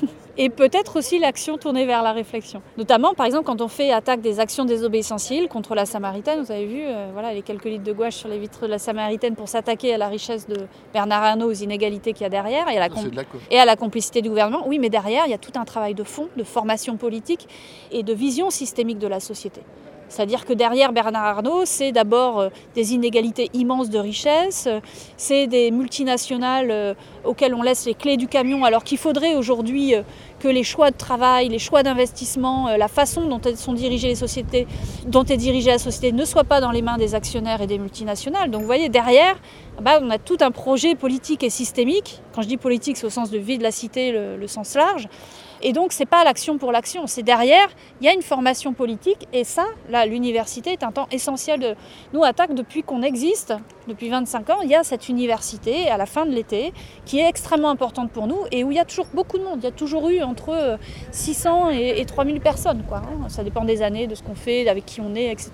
et 0.38 0.50
peut-être 0.50 0.96
aussi 0.96 1.18
l'action 1.18 1.58
tournée 1.58 1.84
vers 1.84 2.02
la 2.02 2.12
réflexion. 2.12 2.62
Notamment, 2.78 3.12
par 3.12 3.26
exemple, 3.26 3.44
quand 3.44 3.60
on 3.60 3.68
fait 3.68 3.90
attaque 3.92 4.20
des 4.20 4.38
actions 4.38 4.64
désobéissentielles 4.64 5.48
contre 5.48 5.74
la 5.74 5.84
Samaritaine, 5.84 6.40
vous 6.40 6.52
avez 6.52 6.66
vu 6.66 6.80
euh, 6.84 7.10
voilà, 7.12 7.34
les 7.34 7.42
quelques 7.42 7.64
litres 7.64 7.84
de 7.84 7.92
gouache 7.92 8.14
sur 8.14 8.28
les 8.28 8.38
vitres 8.38 8.62
de 8.62 8.68
la 8.68 8.78
Samaritaine 8.78 9.34
pour 9.34 9.48
s'attaquer 9.48 9.92
à 9.92 9.98
la 9.98 10.06
richesse 10.06 10.46
de 10.46 10.66
Bernard 10.92 11.24
Arnault, 11.24 11.50
aux 11.50 11.52
inégalités 11.52 12.12
qu'il 12.12 12.22
y 12.22 12.26
a 12.26 12.30
derrière 12.30 12.68
et 12.68 12.78
à, 12.78 12.88
la 12.88 12.94
et 13.50 13.58
à 13.58 13.64
la 13.64 13.76
complicité 13.76 14.22
du 14.22 14.28
gouvernement. 14.28 14.62
Oui, 14.66 14.78
mais 14.78 14.88
derrière, 14.88 15.26
il 15.26 15.30
y 15.30 15.34
a 15.34 15.38
tout 15.38 15.52
un 15.56 15.64
travail 15.64 15.94
de 15.94 16.04
fond, 16.04 16.28
de 16.36 16.44
formation 16.44 16.96
politique 16.96 17.48
et 17.90 18.04
de 18.04 18.14
vision 18.14 18.50
systémique 18.50 18.98
de 18.98 19.08
la 19.08 19.18
société. 19.18 19.62
C'est-à-dire 20.08 20.44
que 20.44 20.52
derrière 20.52 20.92
Bernard 20.92 21.24
Arnault, 21.24 21.62
c'est 21.64 21.92
d'abord 21.92 22.40
euh, 22.40 22.48
des 22.74 22.94
inégalités 22.94 23.50
immenses 23.52 23.90
de 23.90 23.98
richesse, 23.98 24.64
euh, 24.66 24.80
c'est 25.16 25.46
des 25.46 25.70
multinationales 25.70 26.70
euh, 26.70 26.94
auxquelles 27.24 27.54
on 27.54 27.62
laisse 27.62 27.86
les 27.86 27.94
clés 27.94 28.16
du 28.16 28.26
camion, 28.26 28.64
alors 28.64 28.84
qu'il 28.84 28.98
faudrait 28.98 29.34
aujourd'hui 29.34 29.94
que 30.40 30.48
les 30.48 30.62
choix 30.62 30.90
de 30.90 30.96
travail, 30.96 31.48
les 31.48 31.58
choix 31.58 31.82
d'investissement, 31.82 32.68
la 32.76 32.88
façon 32.88 33.26
dont 33.26 33.40
sont 33.56 33.72
dirigées 33.72 34.08
les 34.08 34.14
sociétés, 34.14 34.66
dont 35.06 35.24
est 35.24 35.36
dirigée 35.36 35.70
la 35.70 35.78
société, 35.78 36.12
ne 36.12 36.24
soient 36.24 36.44
pas 36.44 36.60
dans 36.60 36.70
les 36.70 36.82
mains 36.82 36.96
des 36.96 37.14
actionnaires 37.14 37.60
et 37.60 37.66
des 37.66 37.78
multinationales. 37.78 38.50
Donc 38.50 38.62
vous 38.62 38.66
voyez, 38.66 38.88
derrière, 38.88 39.36
bah, 39.82 39.98
on 40.00 40.10
a 40.10 40.18
tout 40.18 40.38
un 40.40 40.50
projet 40.50 40.94
politique 40.94 41.42
et 41.42 41.50
systémique. 41.50 42.22
Quand 42.34 42.42
je 42.42 42.48
dis 42.48 42.56
politique, 42.56 42.96
c'est 42.96 43.06
au 43.06 43.10
sens 43.10 43.30
de 43.30 43.38
vie 43.38 43.58
de 43.58 43.62
la 43.62 43.72
cité, 43.72 44.12
le 44.12 44.46
sens 44.46 44.74
large. 44.74 45.08
Et 45.62 45.72
donc, 45.72 45.92
ce 45.92 46.00
n'est 46.00 46.06
pas 46.06 46.24
l'action 46.24 46.58
pour 46.58 46.72
l'action, 46.72 47.06
c'est 47.06 47.22
derrière, 47.22 47.68
il 48.00 48.06
y 48.06 48.08
a 48.08 48.14
une 48.14 48.22
formation 48.22 48.72
politique. 48.72 49.26
Et 49.32 49.44
ça, 49.44 49.64
là, 49.88 50.06
l'université 50.06 50.72
est 50.72 50.82
un 50.82 50.92
temps 50.92 51.08
essentiel 51.10 51.60
de. 51.60 51.74
Nous, 52.12 52.24
Attaque, 52.24 52.54
depuis 52.54 52.82
qu'on 52.82 53.02
existe, 53.02 53.54
depuis 53.86 54.08
25 54.08 54.50
ans, 54.50 54.60
il 54.62 54.70
y 54.70 54.74
a 54.74 54.84
cette 54.84 55.08
université 55.08 55.88
à 55.88 55.96
la 55.96 56.06
fin 56.06 56.26
de 56.26 56.30
l'été 56.30 56.72
qui 57.04 57.18
est 57.18 57.28
extrêmement 57.28 57.70
importante 57.70 58.10
pour 58.10 58.26
nous 58.26 58.40
et 58.52 58.64
où 58.64 58.70
il 58.70 58.76
y 58.76 58.80
a 58.80 58.84
toujours 58.84 59.06
beaucoup 59.14 59.38
de 59.38 59.44
monde. 59.44 59.58
Il 59.58 59.64
y 59.64 59.68
a 59.68 59.72
toujours 59.72 60.08
eu 60.10 60.22
entre 60.22 60.78
600 61.10 61.70
et, 61.70 62.04
3000 62.04 62.40
personnes. 62.40 62.82
Quoi, 62.86 62.98
hein. 62.98 63.28
Ça 63.28 63.42
dépend 63.42 63.64
des 63.64 63.82
années, 63.82 64.06
de 64.06 64.14
ce 64.14 64.22
qu'on 64.22 64.34
fait, 64.34 64.68
avec 64.68 64.84
qui 64.84 65.00
on 65.00 65.14
est, 65.14 65.30
etc. 65.32 65.50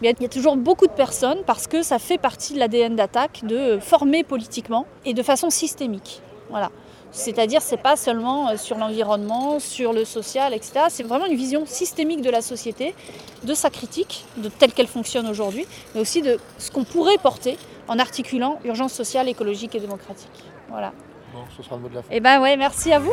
Mais 0.00 0.14
il 0.18 0.22
y 0.22 0.26
a 0.26 0.28
toujours 0.28 0.56
beaucoup 0.56 0.86
de 0.86 0.92
personnes 0.92 1.42
parce 1.46 1.66
que 1.66 1.82
ça 1.82 1.98
fait 1.98 2.18
partie 2.18 2.54
de 2.54 2.58
l'ADN 2.58 2.94
d'Attaque 2.96 3.40
de 3.44 3.78
former 3.80 4.22
politiquement 4.22 4.86
et 5.04 5.14
de 5.14 5.22
façon 5.22 5.50
systémique. 5.50 6.20
Voilà. 6.50 6.70
C'est-à-dire, 7.12 7.60
c'est 7.60 7.76
pas 7.76 7.96
seulement 7.96 8.48
euh, 8.48 8.56
sur 8.56 8.78
l'environnement, 8.78 9.60
sur 9.60 9.92
le 9.92 10.04
social, 10.04 10.54
etc. 10.54 10.86
C'est 10.88 11.02
vraiment 11.02 11.26
une 11.26 11.36
vision 11.36 11.66
systémique 11.66 12.22
de 12.22 12.30
la 12.30 12.40
société, 12.40 12.94
de 13.44 13.54
sa 13.54 13.70
critique, 13.70 14.24
de 14.38 14.48
telle 14.48 14.72
qu'elle 14.72 14.86
fonctionne 14.86 15.28
aujourd'hui, 15.28 15.66
mais 15.94 16.00
aussi 16.00 16.22
de 16.22 16.38
ce 16.58 16.70
qu'on 16.70 16.84
pourrait 16.84 17.18
porter 17.18 17.58
en 17.86 17.98
articulant 17.98 18.58
urgence 18.64 18.94
sociale, 18.94 19.28
écologique 19.28 19.74
et 19.74 19.80
démocratique. 19.80 20.30
Voilà. 20.70 20.92
Bon, 21.34 21.40
ce 21.54 21.62
sera 21.62 21.76
le 21.76 21.82
mot 21.82 21.88
de 21.88 21.94
la 21.96 22.02
fin. 22.02 22.08
Eh 22.10 22.20
ben 22.20 22.40
ouais, 22.40 22.56
merci 22.56 22.92
à 22.92 22.98
vous. 22.98 23.12